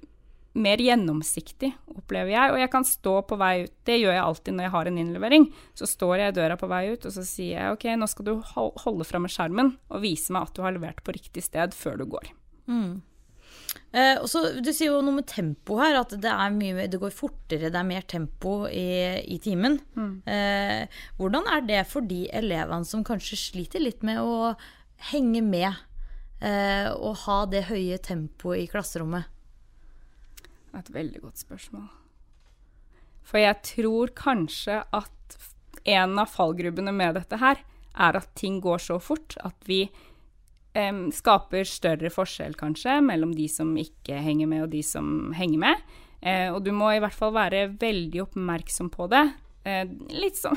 mer 0.56 0.80
gjennomsiktig, 0.80 1.72
opplever 1.92 2.32
jeg. 2.32 2.52
Og 2.54 2.60
jeg 2.62 2.70
kan 2.72 2.86
stå 2.88 3.16
på 3.28 3.38
vei 3.40 3.52
ut, 3.66 3.74
det 3.88 3.98
gjør 4.00 4.14
jeg 4.14 4.24
alltid 4.24 4.56
når 4.56 4.66
jeg 4.66 4.74
har 4.76 4.90
en 4.90 5.02
innlevering. 5.02 5.48
Så 5.76 5.90
står 5.90 6.14
jeg 6.22 6.32
i 6.32 6.38
døra 6.38 6.56
på 6.60 6.70
vei 6.70 6.84
ut, 6.94 7.04
og 7.04 7.12
så 7.12 7.26
sier 7.26 7.58
jeg 7.58 7.74
ok, 7.76 7.88
nå 7.98 8.08
skal 8.10 8.28
du 8.30 8.32
holde 8.54 9.08
framme 9.08 9.30
skjermen 9.32 9.74
og 9.90 10.02
vise 10.04 10.32
meg 10.34 10.48
at 10.48 10.56
du 10.56 10.64
har 10.64 10.76
levert 10.76 11.02
på 11.04 11.14
riktig 11.16 11.44
sted 11.44 11.76
før 11.76 12.00
du 12.00 12.06
går. 12.16 12.32
Eh, 13.96 14.18
også, 14.20 14.58
du 14.60 14.68
sier 14.74 14.90
jo 14.90 15.00
noe 15.00 15.22
med 15.22 15.28
tempo 15.30 15.78
her, 15.80 15.96
at 16.02 16.12
det, 16.20 16.32
mye, 16.52 16.88
det 16.92 17.00
går 17.00 17.14
fortere, 17.16 17.70
det 17.72 17.80
er 17.80 17.88
mer 17.88 18.04
tempo 18.04 18.66
i, 18.68 19.22
i 19.24 19.38
timen. 19.40 19.78
Eh, 20.28 20.98
hvordan 21.16 21.48
er 21.54 21.64
det 21.64 21.84
for 21.88 22.04
de 22.04 22.26
elevene 22.28 22.84
som 22.84 23.04
kanskje 23.06 23.40
sliter 23.40 23.80
litt 23.80 24.04
med 24.04 24.20
å 24.20 24.52
henge 25.12 25.40
med 25.44 25.70
eh, 26.44 26.90
og 26.92 27.22
ha 27.24 27.38
det 27.48 27.68
høye 27.70 27.96
tempoet 28.04 28.66
i 28.66 28.68
klasserommet? 28.68 29.32
Det 30.44 30.74
er 30.74 30.82
et 30.84 30.92
veldig 30.98 31.24
godt 31.24 31.40
spørsmål. 31.46 31.88
For 33.26 33.40
jeg 33.40 33.62
tror 33.64 34.12
kanskje 34.18 34.82
at 34.94 35.38
en 35.88 36.18
av 36.20 36.28
fallgrubbene 36.34 36.92
med 36.92 37.16
dette 37.16 37.40
her, 37.40 37.64
er 37.96 38.18
at 38.18 38.28
ting 38.36 38.58
går 38.60 38.82
så 38.82 38.98
fort 39.00 39.38
at 39.40 39.56
vi 39.64 39.86
em, 40.76 41.06
skaper 41.14 41.66
større 41.68 42.10
forskjell, 42.12 42.56
kanskje, 42.58 42.98
mellom 43.04 43.32
de 43.36 43.48
som 43.50 43.72
ikke 43.80 44.20
henger 44.22 44.50
med, 44.50 44.66
og 44.66 44.74
de 44.74 44.82
som 44.86 45.32
henger 45.36 45.62
med. 45.64 45.86
Uh, 46.20 46.56
og 46.56 46.62
du 46.64 46.72
må 46.74 46.90
i 46.94 47.00
hvert 47.02 47.14
fall 47.14 47.34
være 47.36 47.68
veldig 47.80 48.22
oppmerksom 48.24 48.90
på 48.94 49.08
det. 49.12 49.22
Uh, 49.66 49.84
litt 50.14 50.38
som, 50.38 50.56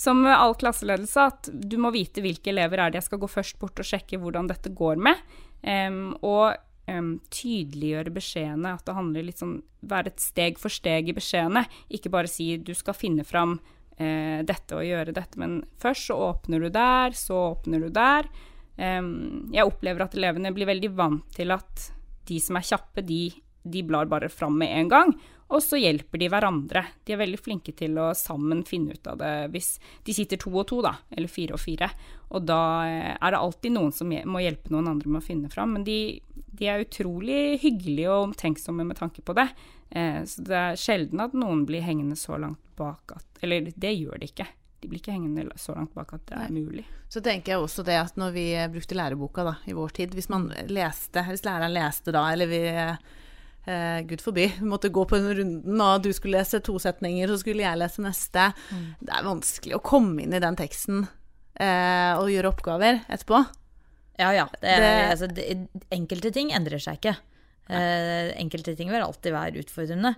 som 0.00 0.22
all 0.28 0.56
klasseledelse, 0.58 1.28
at 1.32 1.50
du 1.50 1.78
må 1.82 1.92
vite 1.94 2.24
hvilke 2.24 2.52
elever 2.52 2.82
er 2.82 2.92
det 2.92 3.02
jeg 3.02 3.10
skal 3.10 3.22
gå 3.22 3.30
først 3.30 3.60
bort 3.60 3.82
og 3.82 3.88
sjekke 3.88 4.20
hvordan 4.22 4.50
dette 4.50 4.72
går 4.76 5.00
med. 5.02 5.22
Um, 5.60 6.14
og 6.24 6.56
um, 6.90 7.16
tydeliggjøre 7.32 8.14
beskjedene, 8.14 8.76
at 8.76 8.86
det 8.86 8.96
handler 8.96 9.26
litt 9.26 9.42
sånn 9.42 9.60
Være 9.80 10.10
et 10.10 10.20
steg 10.20 10.58
for 10.60 10.68
steg 10.68 11.06
i 11.08 11.14
beskjedene. 11.16 11.62
Ikke 11.88 12.10
bare 12.12 12.28
si 12.28 12.50
du 12.60 12.74
skal 12.76 12.92
finne 12.92 13.24
fram 13.24 13.54
eh, 13.96 14.42
dette 14.44 14.76
og 14.76 14.84
gjøre 14.84 15.14
dette, 15.16 15.40
men 15.40 15.62
først 15.80 16.10
så 16.10 16.18
åpner 16.26 16.60
du 16.60 16.68
der, 16.74 17.16
så 17.16 17.38
åpner 17.46 17.86
du 17.86 17.88
der. 17.88 18.28
Jeg 18.80 19.66
opplever 19.68 20.06
at 20.06 20.14
elevene 20.16 20.54
blir 20.56 20.68
veldig 20.70 20.90
vant 20.96 21.26
til 21.36 21.52
at 21.52 21.90
de 22.30 22.38
som 22.40 22.56
er 22.56 22.64
kjappe, 22.64 23.04
de, 23.04 23.26
de 23.62 23.82
blar 23.84 24.08
bare 24.08 24.30
fram 24.32 24.56
med 24.60 24.72
en 24.78 24.90
gang. 24.90 25.14
Og 25.50 25.62
så 25.64 25.80
hjelper 25.80 26.20
de 26.20 26.28
hverandre. 26.30 26.84
De 27.04 27.14
er 27.14 27.18
veldig 27.18 27.40
flinke 27.42 27.74
til 27.74 27.96
å 27.98 28.12
sammen 28.14 28.62
finne 28.66 28.94
ut 28.94 29.08
av 29.10 29.18
det 29.18 29.32
hvis 29.50 29.72
de 30.06 30.14
sitter 30.14 30.38
to 30.38 30.52
og 30.54 30.68
to, 30.70 30.78
da, 30.86 30.94
eller 31.10 31.30
fire 31.30 31.56
og 31.56 31.62
fire. 31.62 31.88
Og 32.30 32.44
da 32.46 32.60
eh, 32.86 33.16
er 33.16 33.34
det 33.34 33.40
alltid 33.40 33.74
noen 33.74 33.94
som 33.94 34.12
må 34.30 34.44
hjelpe 34.44 34.70
noen 34.70 34.92
andre 34.92 35.10
med 35.10 35.22
å 35.22 35.26
finne 35.26 35.50
fram. 35.50 35.74
Men 35.74 35.86
de, 35.88 36.20
de 36.54 36.70
er 36.70 36.84
utrolig 36.84 37.58
hyggelige 37.64 38.14
og 38.14 38.28
omtenksomme 38.28 38.86
med 38.86 39.00
tanke 39.00 39.26
på 39.26 39.34
det. 39.40 39.48
Eh, 39.90 40.22
så 40.30 40.46
det 40.46 40.60
er 40.60 40.78
sjelden 40.78 41.26
at 41.26 41.34
noen 41.34 41.66
blir 41.66 41.82
hengende 41.82 42.18
så 42.18 42.38
langt 42.38 42.62
bak 42.78 43.18
at 43.18 43.42
Eller 43.42 43.72
det 43.74 43.96
gjør 43.96 44.22
de 44.22 44.30
ikke. 44.30 44.46
De 44.80 44.88
blir 44.88 45.00
ikke 45.02 45.12
hengende 45.12 45.44
så 45.60 45.74
langt 45.76 45.92
bak 45.94 46.14
at 46.16 46.22
det 46.30 46.38
er 46.40 46.52
mulig. 46.54 46.84
Så 47.12 47.20
tenker 47.20 47.52
jeg 47.52 47.60
også 47.60 47.84
det 47.84 47.98
at 48.00 48.16
når 48.16 48.32
vi 48.32 48.44
brukte 48.72 48.96
læreboka 48.96 49.44
da, 49.44 49.54
i 49.68 49.74
vår 49.76 49.90
tid, 49.98 50.14
hvis 50.16 50.30
man 50.32 50.46
leste, 50.72 51.20
hvis 51.28 51.44
læreren 51.44 51.74
leste 51.74 52.12
da, 52.16 52.22
eller 52.32 52.48
vi 52.48 52.62
eh, 53.68 54.00
Gud 54.08 54.22
forby, 54.24 54.46
vi 54.58 54.66
måtte 54.70 54.88
gå 54.92 55.04
på 55.10 55.18
den 55.20 55.36
runden, 55.36 55.80
og 55.84 56.02
du 56.04 56.10
skulle 56.16 56.38
lese 56.40 56.62
to 56.64 56.78
setninger, 56.80 57.28
så 57.28 57.38
skulle 57.42 57.66
jeg 57.66 57.78
lese 57.80 58.00
neste. 58.04 58.48
Det 59.00 59.12
er 59.12 59.26
vanskelig 59.28 59.76
å 59.76 59.82
komme 59.84 60.24
inn 60.24 60.32
i 60.36 60.40
den 60.42 60.56
teksten 60.58 61.04
eh, 61.60 62.12
og 62.16 62.30
gjøre 62.32 62.52
oppgaver 62.54 63.02
etterpå. 63.08 63.42
Ja 64.20 64.32
ja. 64.36 64.46
Det, 64.60 64.76
Det- 64.80 65.10
altså, 65.10 65.26
det, 65.32 65.44
enkelte 65.92 66.32
ting 66.32 66.50
endrer 66.56 66.80
seg 66.82 66.98
ikke. 67.00 67.16
Eh, 67.70 68.30
enkelte 68.40 68.74
ting 68.74 68.90
vil 68.90 69.04
alltid 69.04 69.34
være 69.34 69.62
utfordrende. 69.62 70.14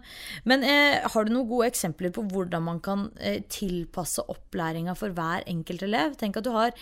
Men 0.48 0.64
eh, 0.64 1.02
har 1.04 1.24
du 1.24 1.32
noen 1.34 1.48
gode 1.50 1.68
eksempler 1.68 2.12
på 2.14 2.24
hvordan 2.32 2.64
man 2.64 2.80
kan 2.84 3.10
eh, 3.20 3.42
tilpasse 3.52 4.24
opplæringa 4.32 4.94
for 4.98 5.12
hver 5.16 5.44
enkelt 5.50 5.84
elev? 5.84 6.16
Tenk 6.20 6.40
at 6.40 6.48
du 6.48 6.52
har 6.54 6.72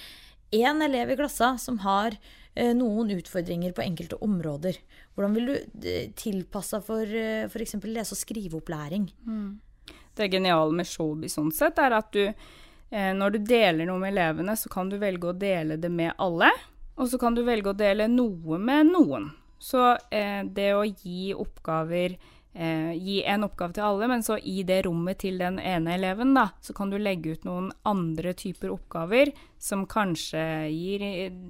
én 0.55 0.85
elev 0.85 1.11
i 1.11 1.19
klassa 1.19 1.57
som 1.59 1.81
har 1.85 2.15
eh, 2.55 2.71
noen 2.77 3.11
utfordringer 3.17 3.75
på 3.75 3.85
enkelte 3.85 4.21
områder. 4.23 4.79
Hvordan 5.15 5.37
vil 5.39 5.51
du 5.51 5.89
eh, 5.89 6.09
tilpasse 6.19 6.83
for 6.87 7.03
eh, 7.03 7.49
f.eks. 7.51 7.79
lese- 7.83 8.15
og 8.15 8.23
skriveopplæring? 8.23 9.11
Det 10.15 10.31
geniale 10.31 10.75
med 10.75 10.87
Showby 10.87 11.31
sånn 11.31 11.53
sett, 11.55 11.79
er 11.83 11.99
at 11.99 12.15
du, 12.15 12.25
eh, 12.29 13.13
når 13.17 13.37
du 13.37 13.43
deler 13.51 13.87
noe 13.89 14.03
med 14.03 14.15
elevene, 14.15 14.55
så 14.59 14.71
kan 14.71 14.91
du 14.91 14.99
velge 15.03 15.31
å 15.31 15.37
dele 15.37 15.79
det 15.81 15.91
med 15.91 16.15
alle, 16.19 16.51
og 17.01 17.09
så 17.09 17.19
kan 17.19 17.35
du 17.35 17.43
velge 17.47 17.73
å 17.73 17.79
dele 17.79 18.11
noe 18.11 18.59
med 18.61 18.91
noen. 18.91 19.31
Så 19.61 19.92
eh, 20.11 20.42
det 20.49 20.70
å 20.75 20.83
gi 20.88 21.35
oppgaver 21.37 22.14
eh, 22.55 22.92
gi 22.96 23.20
en 23.31 23.44
oppgave 23.46 23.77
til 23.77 23.85
alle, 23.87 24.09
men 24.11 24.25
så 24.27 24.38
i 24.42 24.62
det 24.66 24.81
rommet 24.88 25.20
til 25.23 25.37
den 25.38 25.61
ene 25.62 25.92
eleven, 25.94 26.33
da, 26.35 26.49
så 26.64 26.73
kan 26.75 26.90
du 26.90 26.96
legge 26.99 27.37
ut 27.37 27.44
noen 27.46 27.68
andre 27.87 28.33
typer 28.35 28.73
oppgaver 28.75 29.31
som 29.61 29.85
kanskje 29.87 30.40
gir, 30.73 31.05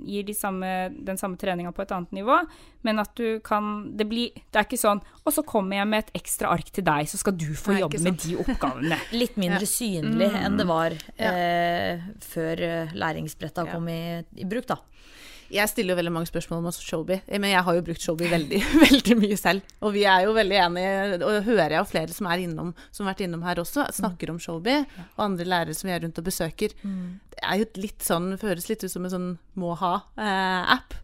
gir 0.05 0.27
de 0.27 0.35
samme, 0.35 0.91
den 1.07 1.17
samme 1.17 1.39
treninga 1.41 1.71
på 1.73 1.87
et 1.87 1.95
annet 1.95 2.13
nivå, 2.19 2.41
men 2.83 2.99
at 2.99 3.15
du 3.15 3.39
kan 3.45 3.93
Det, 3.97 4.05
blir, 4.11 4.35
det 4.51 4.57
er 4.59 4.65
ikke 4.65 4.79
sånn 4.81 5.03
Og 5.29 5.35
så 5.37 5.43
kommer 5.45 5.77
jeg 5.77 5.89
med 5.91 5.99
et 6.07 6.13
ekstra 6.23 6.49
ark 6.51 6.71
til 6.73 6.85
deg, 6.87 7.07
så 7.13 7.19
skal 7.21 7.37
du 7.37 7.51
få 7.55 7.77
jobbe 7.79 8.01
med 8.03 8.17
de 8.25 8.37
oppgavene. 8.41 8.97
Litt 9.23 9.37
mindre 9.41 9.63
Ja. 9.63 9.69
synlig 9.71 10.31
enn 10.41 10.57
det 10.59 10.67
var 10.67 10.97
Ja. 11.21 11.31
eh, 11.33 12.01
før 12.25 12.63
eh, 12.67 12.93
læringsbretta 12.97 13.67
Ja. 13.69 13.73
kom 13.77 13.89
i, 13.89 14.01
i 14.37 14.45
bruk, 14.49 14.67
da. 14.67 14.79
Jeg 15.51 15.71
stiller 15.71 15.95
jo 15.95 15.99
veldig 15.99 16.13
mange 16.15 16.31
spørsmål 16.31 16.61
om 16.61 16.71
Showby, 16.71 16.87
Showbie, 16.87 17.39
men 17.43 17.51
jeg 17.51 17.65
har 17.67 17.77
jo 17.77 17.85
brukt 17.87 18.05
Showbie 18.05 18.31
veldig, 18.31 18.61
veldig 18.87 19.17
mye 19.19 19.39
selv. 19.41 19.75
Og 19.83 19.95
vi 19.97 20.05
er 20.07 20.27
jo 20.27 20.35
veldig 20.37 20.59
enige, 20.65 20.93
og 21.19 21.27
det 21.35 21.43
hører 21.49 21.75
jeg 21.75 21.81
jo 21.81 21.91
flere 21.91 22.17
som, 22.17 22.29
er 22.31 22.45
innom, 22.45 22.73
som 22.91 23.07
har 23.07 23.15
vært 23.15 23.25
innom 23.27 23.45
her 23.47 23.63
også, 23.63 23.89
snakker 23.97 24.31
om 24.33 24.41
Showbie, 24.43 24.85
og 25.17 25.25
andre 25.27 25.49
lærere 25.49 25.77
som 25.77 25.91
vi 25.91 25.97
er 25.97 26.05
rundt 26.05 26.21
og 26.23 26.29
besøker. 26.29 26.77
Det 27.35 27.43
er 27.43 27.63
jo 27.63 27.69
litt 27.83 28.07
sånn, 28.07 28.33
det 28.37 28.57
litt 28.69 28.87
ut 28.87 28.93
som 28.93 29.07
en 29.07 29.15
sånn 29.15 29.31
må 29.59 29.75
ha-app 29.81 30.95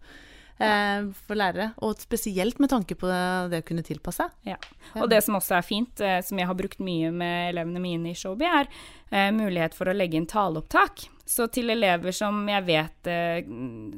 eh, 0.63 1.09
for 1.27 1.39
lærere, 1.39 1.73
og 1.85 1.99
spesielt 2.03 2.61
med 2.63 2.71
tanke 2.73 2.97
på 2.99 3.11
det, 3.11 3.63
å 3.63 3.67
kunne 3.67 3.85
tilpasse. 3.87 4.29
Ja. 4.47 4.59
Og 5.01 5.11
det 5.13 5.23
som 5.27 5.39
også 5.39 5.59
er 5.59 5.67
fint, 5.67 6.01
eh, 6.01 6.21
som 6.27 6.39
jeg 6.39 6.49
har 6.49 6.59
brukt 6.59 6.79
mye 6.79 7.11
med 7.11 7.51
elevene 7.53 7.83
mine 7.83 8.13
i 8.13 8.19
Showbie, 8.19 8.63
er 8.63 8.71
eh, 9.11 9.33
mulighet 9.35 9.77
for 9.77 9.91
å 9.91 9.97
legge 9.97 10.21
inn 10.21 10.31
taleopptak. 10.31 11.09
Så 11.27 11.49
til 11.51 11.73
elever 11.75 12.15
som 12.15 12.39
jeg 12.47 12.63
vet 12.69 13.09
eh, 13.11 13.49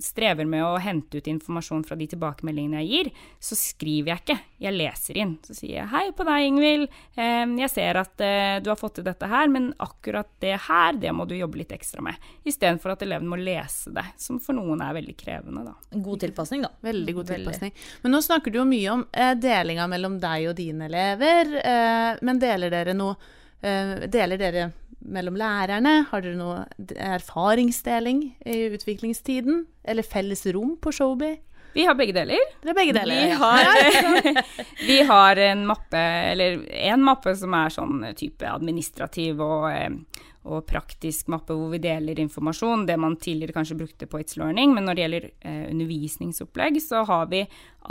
strever 0.01 0.49
med 0.49 0.65
å 0.65 0.79
hente 0.81 1.21
ut 1.21 1.27
informasjon 1.29 1.83
fra 1.85 1.97
de 2.01 2.07
tilbakemeldingene 2.09 2.81
jeg 2.81 2.89
gir, 2.89 3.11
så 3.45 3.59
skriver 3.59 4.15
jeg 4.15 4.23
ikke, 4.23 4.37
jeg 4.65 4.77
leser 4.79 5.21
inn. 5.21 5.35
Så 5.45 5.59
sier 5.59 5.75
jeg 5.83 5.91
'hei 5.93 6.07
på 6.17 6.25
deg, 6.25 6.47
Ingvild, 6.49 6.89
eh, 7.21 7.45
jeg 7.61 7.71
ser 7.75 8.01
at 8.01 8.25
eh, 8.25 8.61
du 8.65 8.73
har 8.73 8.81
fått 8.81 8.97
til 8.99 9.05
dette 9.05 9.29
her, 9.29 9.53
men 9.53 9.75
akkurat 9.77 10.31
det 10.41 10.57
her, 10.71 10.97
det 10.97 11.13
må 11.13 11.29
du 11.29 11.37
jobbe 11.37 11.61
litt 11.61 11.75
ekstra 11.77 12.01
med'. 12.01 12.17
Istedenfor 12.49 12.97
at 12.97 13.05
eleven 13.05 13.29
må 13.29 13.37
lese 13.37 13.93
det, 13.93 14.07
som 14.17 14.41
for 14.41 14.57
noen 14.57 14.81
er 14.81 14.97
veldig 14.97 15.17
krevende, 15.21 15.69
da. 15.69 15.77
God 16.01 16.25
tilpasning, 16.25 16.65
da. 16.65 16.73
Veldig 16.81 17.15
god 17.15 17.35
tilpasning. 17.35 17.75
Men 18.03 18.17
nå 18.17 18.23
snakker 18.25 18.51
du 18.51 18.63
jo 18.63 18.69
mye 18.69 18.95
om 18.95 19.05
eh, 19.13 19.35
delinga 19.37 19.85
mellom 19.87 20.17
deg 20.23 20.49
og 20.49 20.57
dine 20.57 20.89
elever. 20.89 21.59
Eh, 21.61 22.25
men 22.25 22.41
deler 22.41 22.73
dere 22.73 22.97
noe 22.97 23.37
Deler 23.61 24.39
dere 24.39 24.69
mellom 24.99 25.37
lærerne? 25.39 26.05
Har 26.11 26.23
dere 26.23 26.39
noe 26.39 26.63
erfaringsdeling 26.95 28.23
i 28.47 28.59
utviklingstiden? 28.75 29.65
Eller 29.85 30.07
felles 30.07 30.45
rom 30.55 30.77
på 30.83 30.93
Showbie? 30.95 31.39
Vi 31.73 31.85
har 31.87 31.95
begge 31.95 32.15
deler. 32.17 32.41
Det 32.63 32.73
er 32.73 32.77
begge 32.77 32.95
deler? 32.97 33.27
Vi 33.29 33.35
har, 33.39 34.45
vi 34.89 34.97
har 35.07 35.41
en 35.51 35.67
mappe, 35.69 36.01
eller 36.33 36.65
én 36.73 37.05
mappe 37.05 37.35
som 37.39 37.55
er 37.55 37.75
sånn 37.75 38.01
type 38.19 38.49
administrativ 38.49 39.43
og, 39.45 39.69
eh, 39.71 40.25
og 40.49 40.65
praktisk 40.67 41.29
mappe 41.31 41.55
hvor 41.55 41.71
vi 41.75 41.83
deler 41.85 42.19
informasjon, 42.25 42.87
det 42.89 42.97
man 42.99 43.19
tidligere 43.21 43.55
kanskje 43.61 43.79
brukte 43.83 44.09
på 44.11 44.23
It's 44.23 44.39
Learning. 44.41 44.73
Men 44.75 44.89
når 44.89 44.97
det 44.97 45.05
gjelder 45.05 45.29
eh, 45.31 45.63
undervisningsopplegg, 45.69 46.81
så 46.83 47.05
har 47.09 47.31
vi 47.31 47.45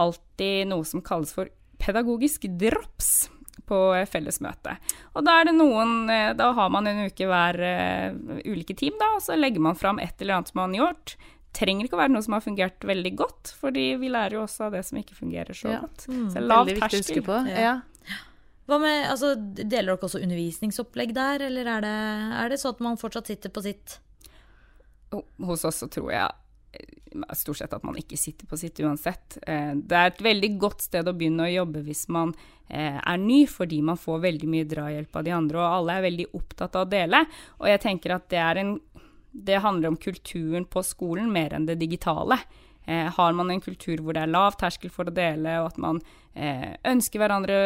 alltid 0.03 0.73
noe 0.73 0.87
som 0.87 1.05
kalles 1.05 1.31
for 1.37 1.53
pedagogisk 1.77 2.49
drops 2.59 3.29
på 3.67 3.77
fellesmøte. 4.09 4.77
Og 5.13 5.25
da 5.27 5.39
er 5.41 5.49
det 5.49 5.55
noen 5.57 6.09
eh, 6.13 6.29
Da 6.39 6.51
har 6.55 6.69
man 6.73 6.87
en 6.87 7.01
uke 7.09 7.27
hver 7.27 7.57
uh, 7.59 8.37
ulike 8.47 8.75
team, 8.79 8.95
da, 8.99 9.13
og 9.17 9.25
så 9.25 9.35
legger 9.35 9.63
man 9.63 9.75
fram 9.75 9.99
et 9.99 10.15
eller 10.23 10.37
annet 10.39 10.51
som 10.53 10.61
man 10.61 10.73
har 10.77 10.85
gjort. 10.87 11.17
Trenger 11.57 11.87
ikke 11.87 11.97
å 11.97 12.01
være 12.03 12.13
noe 12.13 12.23
som 12.25 12.35
har 12.37 12.43
fungert 12.45 12.83
veldig 12.85 13.11
godt, 13.17 13.51
fordi 13.59 13.85
vi 13.99 14.09
lærer 14.13 14.37
jo 14.37 14.45
også 14.45 14.67
av 14.67 14.75
det 14.77 14.83
som 14.87 14.99
ikke 14.99 15.15
fungerer 15.17 15.57
så 15.57 15.71
Ja. 15.73 15.79
godt. 15.83 16.07
Så 16.07 16.33
det 16.33 16.41
er 16.43 16.47
lav 16.47 16.65
Veldig 16.65 16.79
viktig 16.79 16.87
å 16.87 17.01
huske 17.01 17.13
terskel. 17.13 17.27
på. 17.27 17.37
Ja. 17.49 17.61
Ja. 17.67 17.75
Hva 18.67 18.79
med, 18.83 19.05
altså, 19.09 19.29
Deler 19.39 19.93
dere 19.95 19.97
også 20.09 20.19
undervisningsopplegg 20.21 21.13
der, 21.15 21.45
eller 21.47 21.69
er 21.77 21.81
det, 21.81 21.95
er 22.43 22.49
det 22.51 22.59
sånn 22.59 22.75
at 22.75 22.81
man 22.83 22.97
fortsatt 22.99 23.27
sitter 23.31 23.49
på 23.49 23.63
sitt? 23.63 23.99
Hos 25.39 25.63
oss 25.65 25.79
så 25.83 25.87
tror 25.89 26.11
jeg 26.11 26.29
stort 27.33 27.57
sett 27.57 27.73
at 27.73 27.85
man 27.87 27.97
ikke 27.97 28.17
sitter 28.19 28.47
på 28.49 28.57
sitt 28.59 28.79
uansett. 28.83 29.37
Eh, 29.47 29.73
Det 29.75 29.97
er 29.97 30.11
et 30.11 30.21
veldig 30.21 30.51
godt 30.59 30.81
sted 30.81 31.07
å 31.07 31.15
begynne 31.15 31.47
å 31.47 31.53
jobbe 31.53 31.83
hvis 31.85 32.07
man 32.09 32.33
eh, 32.69 32.99
er 32.99 33.17
ny, 33.17 33.45
fordi 33.47 33.81
man 33.81 33.97
får 33.97 34.23
veldig 34.25 34.49
mye 34.51 34.67
drahjelp 34.67 35.15
av 35.15 35.23
de 35.23 35.31
andre, 35.31 35.57
og 35.57 35.73
alle 35.79 35.97
er 35.97 36.07
veldig 36.09 36.27
opptatt 36.33 36.75
av 36.75 36.87
å 36.87 36.91
dele. 36.91 37.25
Og 37.59 37.67
jeg 37.71 37.83
tenker 37.83 38.15
at 38.15 38.29
det, 38.29 38.43
en, 38.61 38.77
det 39.31 39.63
handler 39.63 39.93
om 39.93 39.99
kulturen 39.99 40.65
på 40.65 40.83
skolen 40.83 41.31
mer 41.31 41.55
enn 41.55 41.67
det 41.69 41.79
digitale. 41.79 42.39
Eh, 42.87 43.07
har 43.11 43.33
man 43.33 43.51
en 43.51 43.63
kultur 43.63 43.99
hvor 43.99 44.15
det 44.15 44.23
er 44.23 44.31
lav 44.31 44.55
terskel 44.59 44.91
for 44.93 45.09
å 45.09 45.15
dele, 45.15 45.57
og 45.61 45.73
at 45.73 45.81
man 45.81 45.97
eh, 46.35 46.75
ønsker 46.87 47.19
hverandre 47.19 47.57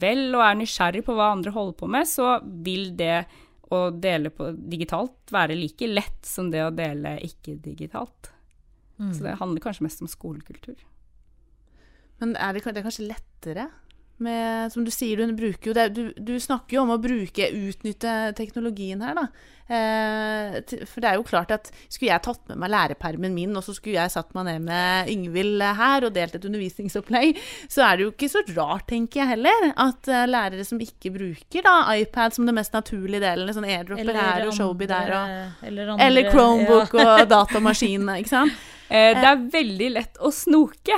vel 0.00 0.32
og 0.34 0.42
er 0.42 0.58
nysgjerrig 0.58 1.04
på 1.06 1.14
hva 1.14 1.32
andre 1.34 1.52
holder 1.54 1.76
på 1.78 1.90
med, 1.90 2.08
så 2.10 2.38
vil 2.42 2.90
det 2.98 3.26
å 3.74 3.88
dele 3.92 4.30
på 4.32 4.50
digitalt 4.56 5.32
være 5.34 5.56
like 5.58 5.86
lett 5.90 6.26
som 6.26 6.50
det 6.52 6.62
å 6.64 6.74
dele 6.74 7.18
ikke-digitalt. 7.26 8.32
Så 8.98 9.22
det 9.22 9.36
handler 9.38 9.62
kanskje 9.62 9.84
mest 9.86 10.00
om 10.02 10.10
skolekultur. 10.10 10.80
Men 12.18 12.34
er 12.34 12.56
det, 12.56 12.64
det 12.66 12.80
er 12.80 12.86
kanskje 12.88 13.06
lettere 13.06 13.68
med 14.24 14.72
Som 14.72 14.84
du 14.84 14.90
sier, 14.90 15.16
du 15.16 15.46
jo 15.70 15.74
det 15.76 15.88
Du, 15.94 16.02
du 16.16 16.34
snakker 16.40 16.76
jo 16.78 16.82
om 16.82 16.90
å 16.94 16.98
bruke, 17.02 17.50
utnytte 17.54 18.34
teknologien 18.38 19.00
her, 19.04 19.14
da. 19.18 19.26
Eh, 19.68 20.54
for 20.88 21.02
det 21.04 21.10
er 21.10 21.18
jo 21.18 21.26
klart 21.28 21.50
at 21.52 21.66
skulle 21.92 22.08
jeg 22.14 22.22
tatt 22.24 22.40
med 22.48 22.56
meg 22.62 22.70
lærepermen 22.72 23.34
min, 23.36 23.52
og 23.58 23.64
så 23.66 23.74
skulle 23.76 23.98
jeg 23.98 24.14
satt 24.14 24.32
meg 24.36 24.46
ned 24.48 24.64
med 24.64 25.10
Yngvild 25.12 25.60
her 25.80 26.06
og 26.08 26.14
delt 26.16 26.38
et 26.38 26.46
undervisningsopplegg, 26.48 27.36
så 27.68 27.84
er 27.84 27.98
det 28.00 28.06
jo 28.06 28.12
ikke 28.14 28.30
så 28.32 28.42
rart, 28.56 28.86
tenker 28.88 29.20
jeg 29.22 29.32
heller, 29.34 29.68
at 29.76 30.08
eh, 30.08 30.24
lærere 30.30 30.64
som 30.64 30.80
ikke 30.80 31.12
bruker 31.18 31.66
da 31.68 31.76
iPad 31.98 32.36
som 32.38 32.48
det 32.48 32.56
mest 32.56 32.72
naturlige 32.76 33.20
delen, 33.26 33.52
sånn 33.56 33.68
airdropper 33.68 34.16
her 34.22 34.46
og 34.48 34.56
Showbie 34.56 34.88
der 34.88 35.14
og 35.18 35.68
eller, 35.68 35.92
andre- 35.94 36.08
Eller 36.08 36.32
Chromebook 36.32 36.96
og 37.04 37.28
datamaskin, 37.28 38.08
ikke 38.22 38.34
sant? 38.34 38.58
Eh, 38.88 39.12
det 39.20 39.26
er 39.28 39.40
veldig 39.52 39.88
lett 39.92 40.14
å 40.24 40.30
snoke. 40.32 40.96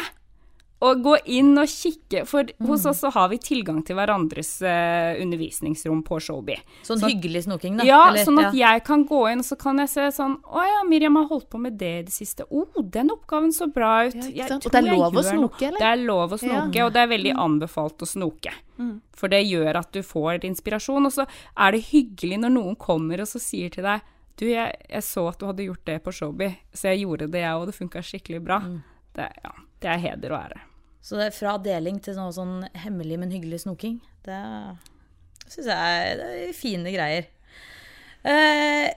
Og 0.81 1.03
gå 1.05 1.17
inn 1.29 1.53
og 1.61 1.69
kikke, 1.69 2.23
for 2.25 2.49
hos 2.65 2.87
oss 2.89 3.03
så 3.05 3.11
har 3.13 3.29
vi 3.29 3.37
tilgang 3.43 3.83
til 3.85 3.99
hverandres 3.99 4.55
uh, 4.65 5.13
undervisningsrom 5.21 6.01
på 6.07 6.17
Showbie. 6.25 6.57
Sånn 6.87 7.03
sånn 7.03 7.13
hyggelig 7.13 7.43
snoking, 7.45 7.77
da. 7.77 7.85
Ja, 7.85 7.99
eller- 8.09 8.25
sånn 8.25 8.41
at 8.41 8.55
ja. 8.57 8.73
jeg 8.73 8.85
kan 8.87 9.05
gå 9.05 9.21
inn, 9.29 9.43
og 9.45 9.49
så 9.51 9.59
kan 9.61 9.83
jeg 9.83 9.91
se 9.93 10.07
sånn 10.17 10.39
Å 10.41 10.65
ja, 10.65 10.79
Miriam 10.89 11.19
har 11.21 11.27
holdt 11.29 11.51
på 11.53 11.61
med 11.61 11.77
det 11.81 11.93
i 11.99 12.03
det 12.09 12.15
siste. 12.15 12.47
Å, 12.49 12.65
den 12.81 13.13
oppgaven 13.13 13.53
så 13.53 13.69
bra 13.73 14.07
ut. 14.09 14.17
Ja? 14.33 14.49
Og 14.57 14.71
det 14.73 14.81
er 14.81 14.89
lov 14.89 15.21
å 15.21 15.27
snoke, 15.27 15.67
eller? 15.69 15.79
Det 15.79 15.91
er 15.91 16.01
lov 16.07 16.33
å 16.33 16.41
snoke, 16.41 16.87
og 16.87 16.95
det 16.97 17.05
er 17.05 17.13
veldig 17.13 17.37
anbefalt 17.37 18.07
å 18.07 18.09
snoke. 18.09 18.55
For 19.21 19.29
det 19.29 19.43
gjør 19.45 19.77
at 19.83 19.93
du 19.93 20.01
får 20.01 20.47
inspirasjon. 20.49 21.05
Og 21.05 21.13
så 21.13 21.27
er 21.57 21.77
det 21.77 21.83
hyggelig 21.91 22.41
når 22.41 22.55
noen 22.57 22.79
kommer 22.81 23.21
og 23.21 23.29
så 23.29 23.43
sier 23.43 23.69
til 23.69 23.85
deg 23.85 24.01
Du, 24.41 24.47
jeg, 24.49 24.73
jeg 24.89 25.05
så 25.05 25.27
at 25.29 25.37
du 25.37 25.45
hadde 25.45 25.67
gjort 25.67 25.85
det 25.85 25.99
på 26.01 26.13
Showbie, 26.17 26.55
så 26.73 26.89
jeg 26.89 27.03
gjorde 27.03 27.29
det, 27.29 27.43
jeg 27.45 27.53
òg. 27.59 27.67
Det 27.69 27.77
funka 27.77 28.01
skikkelig 28.01 28.41
bra. 28.41 28.63
Det, 29.13 29.27
ja, 29.45 29.53
det 29.85 29.91
er 29.93 29.99
heder 30.07 30.33
og 30.33 30.39
ære. 30.41 30.61
Så 31.01 31.17
det 31.17 31.31
er 31.31 31.37
fra 31.37 31.57
deling 31.63 32.01
til 32.05 32.17
noe 32.19 32.33
sånn 32.35 32.65
hemmelig, 32.83 33.19
men 33.21 33.33
hyggelig 33.33 33.63
snoking. 33.65 33.99
Det 34.27 34.41
syns 35.51 35.71
jeg 35.71 35.77
er, 35.77 36.19
det 36.21 36.33
er 36.47 36.57
fine 36.57 36.93
greier. 36.95 37.31
Eh, 38.29 38.89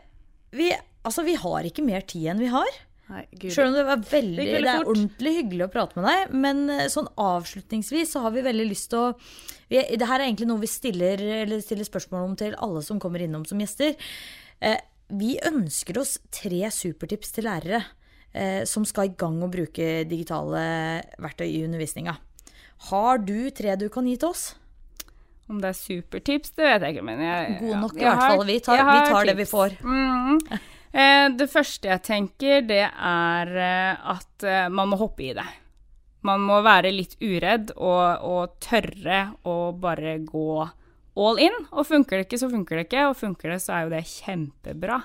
vi, 0.53 0.67
altså, 1.07 1.23
vi 1.25 1.37
har 1.39 1.69
ikke 1.69 1.85
mer 1.85 2.03
tid 2.07 2.33
enn 2.33 2.43
vi 2.43 2.51
har. 2.53 2.81
Sjøl. 3.13 3.67
Om 3.67 3.75
det 3.75 3.83
var 3.85 4.03
veldig, 4.09 4.45
Det 4.47 4.61
det, 4.63 4.69
er 4.71 4.87
ordentlig 4.87 5.33
hyggelig 5.37 5.65
å 5.65 5.71
prate 5.73 5.99
med 5.99 6.07
deg. 6.07 6.35
Men 6.45 6.63
eh, 6.71 6.85
sånn 6.91 7.09
avslutningsvis 7.19 8.15
så 8.15 8.23
har 8.25 8.35
vi 8.35 8.45
veldig 8.45 8.67
lyst 8.69 8.91
til 8.93 9.01
å 9.01 9.09
vi, 9.69 9.79
Det 9.79 10.07
her 10.07 10.19
er 10.19 10.27
egentlig 10.27 10.49
noe 10.49 10.61
vi 10.61 10.71
stiller, 10.71 11.21
eller 11.43 11.63
stiller 11.63 11.87
spørsmål 11.87 12.29
om 12.29 12.37
til 12.39 12.55
alle 12.63 12.83
som 12.85 12.99
kommer 13.01 13.23
innom 13.23 13.45
som 13.47 13.61
gjester. 13.61 13.95
Eh, 14.63 14.79
vi 15.13 15.35
ønsker 15.45 15.99
oss 16.01 16.17
tre 16.33 16.67
supertips 16.73 17.35
til 17.35 17.47
lærere 17.47 17.83
som 18.65 18.81
skal 18.81 19.11
i 19.11 19.13
gang 19.13 19.35
å 19.45 19.49
bruke 19.51 20.03
digitale 20.09 20.63
verktøy 21.21 21.45
i 21.45 21.59
undervisninga. 21.67 22.15
Har 22.89 23.21
du 23.21 23.51
tre 23.53 23.75
du 23.77 23.85
kan 23.93 24.07
gi 24.09 24.15
til 24.17 24.31
oss? 24.33 24.47
Om 25.51 25.59
det 25.61 25.73
er 25.73 25.77
supertips, 25.77 26.53
det 26.57 26.65
vet 26.65 26.85
jeg 26.85 26.95
ikke, 26.95 27.05
men 27.05 27.21
jeg 27.21 27.57
God 27.59 27.73
ja, 27.73 27.79
nok 27.81 27.97
i 27.97 28.05
hvert 28.05 28.23
fall. 28.23 28.45
Vi 28.47 28.59
tar, 28.63 28.83
vi 28.87 28.99
tar 29.11 29.27
det 29.27 29.35
vi 29.41 29.49
får. 29.49 29.81
Mm. 29.83 30.39
Eh, 30.93 31.25
det 31.33 31.47
første 31.49 31.89
jeg 31.89 32.01
tenker, 32.05 32.59
det 32.69 32.83
er 32.85 33.51
eh, 33.57 34.09
at 34.13 34.43
eh, 34.45 34.67
man 34.69 34.91
må 34.91 34.99
hoppe 34.99 35.23
i 35.25 35.31
det. 35.33 35.47
Man 36.21 36.43
må 36.45 36.59
være 36.61 36.91
litt 36.93 37.15
uredd 37.17 37.71
og, 37.73 38.21
og 38.21 38.59
tørre 38.61 39.23
å 39.49 39.55
bare 39.73 40.19
gå 40.21 40.61
all 40.61 41.41
in. 41.41 41.57
Og 41.71 41.87
funker 41.89 42.21
det 42.21 42.27
ikke, 42.27 42.43
så 42.43 42.51
funker 42.51 42.77
det 42.77 42.85
ikke, 42.85 43.07
og 43.09 43.17
funker 43.17 43.55
det, 43.55 43.57
så 43.65 43.73
er 43.73 43.87
jo 43.87 43.93
det 43.95 44.03
kjempebra. 44.11 44.99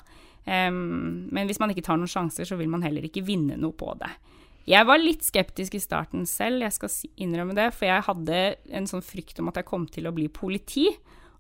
Em, 0.49 1.29
men 1.35 1.49
hvis 1.49 1.61
man 1.61 1.75
ikke 1.75 1.85
tar 1.85 2.01
noen 2.01 2.11
sjanser, 2.11 2.49
så 2.49 2.57
vil 2.57 2.71
man 2.73 2.85
heller 2.87 3.05
ikke 3.05 3.27
vinne 3.27 3.59
noe 3.61 3.77
på 3.77 3.93
det. 4.01 4.11
Jeg 4.69 4.85
var 4.89 5.01
litt 5.01 5.25
skeptisk 5.25 5.79
i 5.79 5.81
starten 5.81 6.27
selv, 6.29 6.65
jeg 6.65 6.77
skal 6.77 6.93
innrømme 7.25 7.57
det, 7.57 7.71
for 7.77 7.89
jeg 7.89 8.05
hadde 8.05 8.41
en 8.77 8.89
sånn 8.89 9.05
frykt 9.05 9.41
om 9.41 9.49
at 9.49 9.61
jeg 9.61 9.69
kom 9.69 9.87
til 9.89 10.09
å 10.09 10.13
bli 10.17 10.27
politi. 10.33 10.91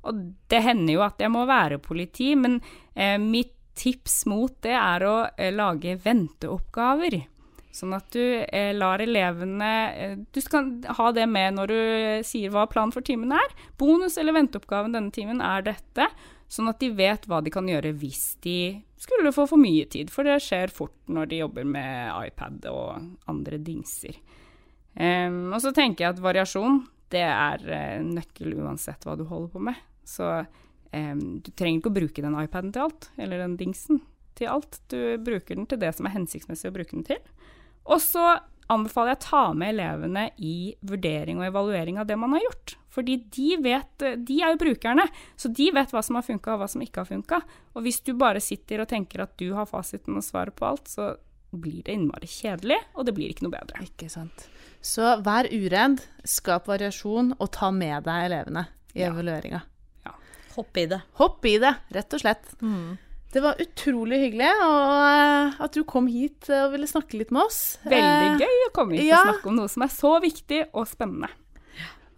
Og 0.09 0.21
det 0.49 0.62
hender 0.64 0.94
jo 0.94 1.05
at 1.05 1.21
jeg 1.21 1.33
må 1.35 1.42
være 1.49 1.81
politi, 1.85 2.31
men 2.38 2.61
eh, 2.94 3.18
mitt 3.21 3.53
tips 3.79 4.23
mot 4.31 4.55
det 4.64 4.75
er 4.75 5.05
å 5.07 5.16
eh, 5.37 5.53
lage 5.55 5.97
venteoppgaver. 6.03 7.21
Sånn 7.75 7.92
at 7.94 8.09
du 8.14 8.23
eh, 8.23 8.73
lar 8.75 9.03
elevene 9.05 9.73
eh, 9.92 10.14
Du 10.35 10.40
skal 10.42 10.71
ha 10.99 11.11
det 11.14 11.27
med 11.31 11.59
når 11.59 11.71
du 11.71 11.81
sier 12.27 12.51
hva 12.55 12.64
planen 12.71 12.94
for 12.94 13.05
timen 13.07 13.35
er. 13.37 13.55
Bonus 13.79 14.18
eller 14.18 14.35
venteoppgaven 14.38 14.97
denne 14.97 15.14
timen 15.14 15.42
er 15.44 15.66
dette. 15.68 16.09
Sånn 16.48 16.70
at 16.70 16.80
de 16.80 16.88
vet 16.96 17.26
hva 17.28 17.42
de 17.44 17.52
kan 17.52 17.66
gjøre 17.68 17.92
hvis 18.00 18.38
de 18.44 18.58
skulle 18.98 19.32
få 19.37 19.44
for 19.50 19.61
mye 19.61 19.84
tid. 19.92 20.08
For 20.12 20.24
det 20.26 20.38
skjer 20.42 20.72
fort 20.72 20.96
når 21.12 21.30
de 21.30 21.42
jobber 21.42 21.66
med 21.68 22.12
iPad 22.28 22.68
og 22.72 23.28
andre 23.28 23.61
dingser. 23.61 24.16
Um, 24.98 25.52
og 25.52 25.61
så 25.62 25.74
tenker 25.76 26.06
jeg 26.06 26.16
at 26.16 26.22
variasjon 26.24 26.80
det 27.12 27.22
er 27.22 27.62
uh, 27.68 28.00
nøkkel 28.04 28.56
uansett 28.58 29.04
hva 29.06 29.14
du 29.18 29.26
holder 29.28 29.52
på 29.52 29.62
med. 29.68 29.76
Så 30.08 30.26
um, 30.40 31.20
du 31.44 31.52
trenger 31.52 31.82
ikke 31.82 31.92
å 31.92 31.98
bruke 32.00 32.24
den 32.24 32.38
iPaden 32.40 32.72
til 32.74 32.88
alt, 32.88 33.11
eller 33.20 33.44
den 33.44 33.58
dingsen 33.61 34.00
til 34.38 34.50
alt. 34.56 34.80
Du 34.88 35.20
bruker 35.20 35.58
den 35.58 35.68
til 35.68 35.80
det 35.84 35.92
som 35.96 36.08
er 36.08 36.16
hensiktsmessig 36.16 36.72
å 36.72 36.74
bruke 36.74 36.96
den 36.96 37.06
til. 37.06 37.20
Og 37.88 38.00
så 38.04 38.24
anbefaler 38.72 39.14
jeg 39.14 39.18
å 39.18 39.24
ta 39.24 39.44
med 39.57 39.74
elevene 39.74 40.26
i 40.44 40.74
vurdering 40.87 41.40
og 41.40 41.48
evaluering 41.48 42.00
av 42.00 42.09
det 42.09 42.18
man 42.20 42.35
har 42.37 42.44
gjort. 42.44 42.74
Fordi 42.92 43.16
de 43.35 43.57
vet, 43.62 44.04
de 44.26 44.40
er 44.42 44.52
jo 44.52 44.61
brukerne, 44.61 45.07
så 45.38 45.50
de 45.54 45.68
vet 45.74 45.92
hva 45.94 46.02
som 46.04 46.18
har 46.18 46.26
funka 46.26 46.54
og 46.54 46.62
hva 46.62 46.68
som 46.72 46.83
ikke 46.85 47.04
har 47.04 47.09
funka. 47.09 47.40
Og 47.76 47.85
hvis 47.87 48.00
du 48.04 48.12
bare 48.18 48.42
sitter 48.42 48.83
og 48.83 48.90
tenker 48.90 49.22
at 49.24 49.37
du 49.40 49.52
har 49.57 49.68
fasiten 49.70 50.18
og 50.18 50.26
svaret 50.26 50.57
på 50.59 50.66
alt, 50.68 50.90
så 50.90 51.12
blir 51.50 51.81
det 51.87 51.94
innmari 51.96 52.28
kjedelig, 52.28 52.76
og 52.98 53.09
det 53.09 53.14
blir 53.16 53.33
ikke 53.33 53.46
noe 53.46 53.54
bedre. 53.54 53.81
Ikke 53.87 54.11
sant. 54.12 54.48
Så 54.85 55.16
vær 55.24 55.48
uredd, 55.48 56.02
skap 56.28 56.68
variasjon, 56.68 57.33
og 57.38 57.52
ta 57.57 57.70
med 57.74 58.04
deg 58.07 58.28
elevene 58.28 58.66
i 58.94 59.02
ja. 59.02 59.12
evalueringa. 59.12 59.62
Ja. 60.04 60.14
Hopp 60.57 60.81
i 60.81 60.87
det. 60.90 61.00
Hopp 61.20 61.48
i 61.48 61.57
det, 61.62 61.74
rett 61.94 62.18
og 62.18 62.24
slett. 62.24 62.52
Mm. 62.61 62.98
Det 63.28 63.42
var 63.44 63.58
utrolig 63.60 64.22
hyggelig 64.22 64.48
og 64.64 65.58
at 65.64 65.74
du 65.76 65.82
kom 65.88 66.06
hit 66.08 66.48
og 66.48 66.72
ville 66.72 66.88
snakke 66.88 67.18
litt 67.20 67.32
med 67.34 67.44
oss. 67.44 67.76
Veldig 67.84 68.30
eh, 68.30 68.46
gøy 68.46 68.62
å 68.68 68.70
komme 68.76 68.96
hit 68.96 69.10
ja. 69.10 69.20
og 69.20 69.34
snakke 69.34 69.50
om 69.50 69.58
noe 69.58 69.68
som 69.72 69.84
er 69.84 69.92
så 69.92 70.14
viktig 70.24 70.62
og 70.72 70.88
spennende. 70.88 71.28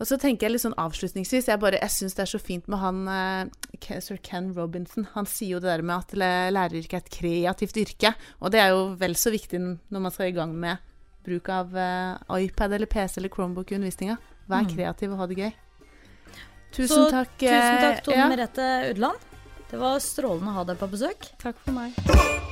Og 0.00 0.08
så 0.08 0.16
tenker 0.16 0.46
jeg 0.46 0.54
litt 0.54 0.62
sånn 0.62 0.76
avslutningsvis 0.80 1.50
Jeg, 1.50 1.60
bare, 1.60 1.76
jeg 1.82 1.92
syns 1.92 2.14
det 2.16 2.22
er 2.24 2.30
så 2.30 2.38
fint 2.40 2.70
med 2.72 2.80
han 2.80 3.02
uh, 3.04 3.98
sir 4.00 4.20
Ken 4.24 4.48
Robinson. 4.56 5.04
Han 5.12 5.28
sier 5.28 5.58
jo 5.58 5.60
det 5.60 5.68
der 5.74 5.84
med 5.84 6.06
at 6.06 6.14
læreryrket 6.54 6.94
er 6.96 7.02
et 7.02 7.10
kreativt 7.18 7.80
yrke. 7.82 8.14
Og 8.40 8.54
det 8.54 8.62
er 8.62 8.72
jo 8.72 8.86
vel 9.00 9.18
så 9.18 9.34
viktig 9.34 9.60
når 9.60 10.06
man 10.06 10.14
skal 10.14 10.30
i 10.30 10.36
gang 10.38 10.54
med 10.56 10.80
bruk 11.26 11.50
av 11.52 11.74
uh, 11.76 12.38
iPad 12.38 12.78
eller 12.78 12.88
PC 12.88 13.20
eller 13.20 13.34
Chromebook 13.34 13.74
i 13.74 13.76
undervisninga. 13.76 14.16
Vær 14.48 14.64
mm. 14.64 14.70
kreativ 14.72 15.12
og 15.12 15.20
ha 15.20 15.28
det 15.28 15.42
gøy. 15.42 15.50
Tusen 16.70 16.94
så, 16.94 17.08
takk. 17.12 17.34
Tusen 17.42 17.82
takk, 17.82 18.06
Tone 18.06 18.22
ja. 18.22 18.30
Merete 18.30 18.70
Udland. 18.94 19.29
Det 19.70 19.78
var 19.78 20.00
strålende 20.02 20.50
å 20.50 20.60
ha 20.60 20.64
deg 20.66 20.80
på 20.80 20.90
besøk. 20.90 21.30
Takk 21.38 21.60
for 21.62 21.76
meg. 21.76 22.49